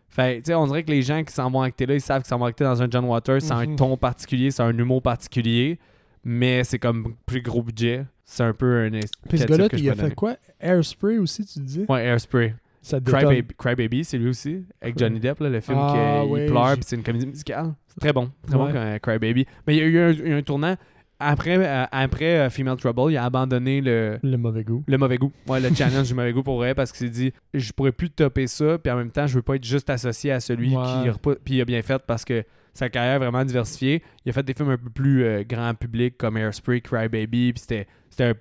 [0.07, 2.21] Fait, tu sais, on dirait que les gens qui s'en vont acter là, ils savent
[2.21, 3.75] qu'ils s'en vont acter dans un John Waters, c'est un Mhm.
[3.75, 5.77] ton particulier, c'est un humour particulier,
[6.23, 8.05] mais c'est comme plus gros budget.
[8.25, 8.89] C'est un peu un.
[9.29, 10.35] Puis ce gars-là, il a fait quoi?
[10.59, 12.55] Airspray aussi, tu disais Ouais, Airspray.
[12.81, 13.29] Ça Cry détonne.
[13.35, 16.45] Baby, Cry Baby, c'est lui aussi, avec Johnny Depp, là, le film Ah, qu'il oui,
[16.45, 17.73] pleure, puis c'est une comédie musicale.
[17.87, 19.47] C'est très bon, très bon comme euh, Cry Baby.
[19.65, 20.75] Mais il y a eu un, eu tournant.
[21.19, 24.83] Après, euh, après euh, Female Trouble, il a abandonné le, Le mauvais goût.
[24.85, 25.31] le mauvais goût.
[25.47, 28.09] Ouais, le challenge du mauvais goût pour vrai, parce qu'il s'est dit, je pourrais plus
[28.11, 30.83] topper ça, puis en même temps, je veux pas être juste associé à celui Ouais.
[30.83, 31.09] qui.
[31.09, 32.43] repa- Puis il a bien fait parce que
[32.75, 34.03] sa carrière est vraiment diversifiée.
[34.23, 37.53] Il a fait des films un peu plus euh, grand public comme Airspray, Cry Baby,
[37.53, 38.35] puis c'était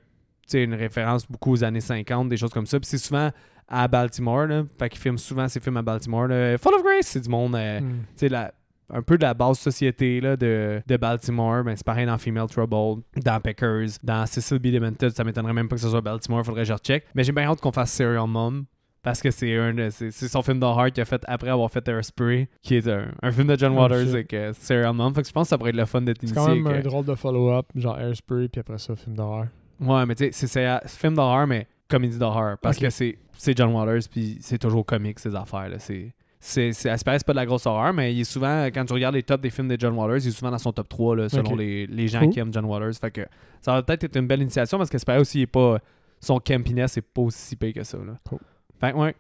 [0.53, 2.79] une référence beaucoup aux années 50, des choses comme ça.
[2.79, 3.31] Puis c'est souvent
[3.67, 4.65] à Baltimore, là.
[4.79, 6.27] Fait qu'il filme souvent ses films à Baltimore.
[6.29, 6.59] là.
[6.59, 7.55] Full of Grace, c'est du monde.
[7.57, 7.91] euh, Hmm.
[7.91, 8.53] tu sais, la-
[8.91, 11.65] un peu de la base société là, de, de Baltimore.
[11.65, 14.67] Ben, c'est pareil dans Female Trouble, dans Peckers, dans Cecil B.
[14.67, 15.11] Demented.
[15.17, 17.07] Ça m'étonnerait même pas que ce soit Baltimore, faudrait que je recheck.
[17.15, 18.67] Mais j'ai bien hâte qu'on fasse Serial Mom.
[19.05, 21.87] Parce que c'est un c'est c'est son film d'horreur qu'il a fait après avoir fait
[21.87, 25.15] Airspray, qui est un, un film de John Oh, Waters avec euh, Serial Mom.
[25.15, 26.43] Fait que je pense que ça pourrait être le fun d'être C'est initié.
[26.43, 29.47] quand même un euh, drôle de follow-up, genre Airspray, puis après ça, film d'horreur.
[29.81, 32.57] Ouais, mais tu sais, c'est- c'est un film d'horreur, mais comédie d'horreur.
[32.59, 35.69] Parce que c'est c'est John Waters, puis c'est toujours comique, ces affaires.
[35.69, 38.85] là C'est c'est, c'est, c'est pas de la grosse horreur, mais il est souvent, quand
[38.85, 40.89] tu regardes les tops des films de John Waters, il est souvent dans son top
[40.91, 42.29] 3, là, selon les, les gens Cool.
[42.31, 42.93] qui aiment John Waters.
[43.01, 43.23] Fait que
[43.63, 45.79] ça va peut-être être une belle initiation parce que c'est aussi, il est pas,
[46.21, 47.97] son campiness est pas aussi pire que ça.
[47.99, 48.15] Là.
[48.29, 48.39] Cool.
[48.85, 49.15] Fait que, ouais.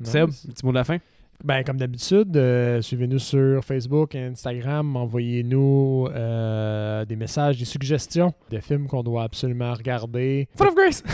[0.00, 0.10] Nice.
[0.10, 0.98] Seb, un petit mot de la fin?
[1.42, 4.94] Ben, comme d'habitude, euh, suivez-nous sur Facebook et Instagram.
[4.96, 10.48] Envoyez-nous euh, des messages, des suggestions de films qu'on doit absolument regarder.
[10.54, 11.02] Foot of Grace!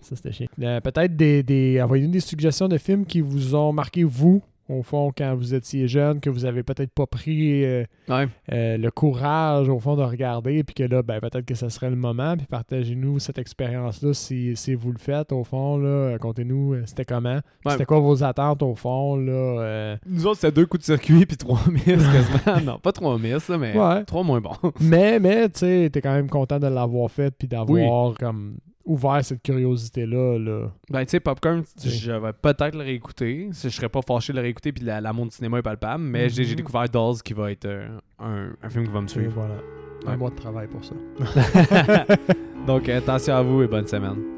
[0.00, 0.46] Ça, c'était chiant.
[0.62, 4.82] Euh, Peut-être des, des envoyez-nous des suggestions de films qui vous ont marqué, vous, au
[4.82, 8.26] fond, quand vous étiez jeune, que vous avez peut-être pas pris euh, ouais.
[8.52, 11.90] euh, le courage, au fond, de regarder, puis que là, ben, peut-être que ce serait
[11.90, 12.36] le moment.
[12.36, 15.78] Puis partagez-nous cette expérience-là si, si vous le faites, au fond.
[15.78, 16.18] là.
[16.18, 17.40] Contez-nous, euh, c'était comment.
[17.64, 17.72] Ouais.
[17.72, 19.16] C'était quoi vos attentes, au fond.
[19.16, 19.96] là euh.
[20.06, 22.60] Nous autres, c'était deux coups de circuit puis trois miss quasiment.
[22.72, 24.04] non, pas trois miss, mais Ouais.
[24.04, 24.56] trois moins bons.
[24.80, 28.56] Mais, mais tu sais, t'es quand même content de l'avoir fait, puis d'avoir comme
[28.86, 30.38] ouvert cette curiosité-là.
[30.38, 30.70] Là.
[30.90, 33.48] Ben, tu sais, Popcorn, je vais peut-être le réécouter.
[33.52, 36.02] Je serais pas fâché de le réécouter, puis la- du cinéma est palpable.
[36.04, 36.56] Mais j'ai j'ai Mhm.
[36.56, 37.88] découvert Dolls qui va être euh,
[38.20, 39.32] un, un film qui va me Et suivre.
[39.34, 39.56] voilà.
[40.06, 40.94] Un mois de travail pour ça.
[42.66, 44.35] Donc, attention à vous et bonne semaine.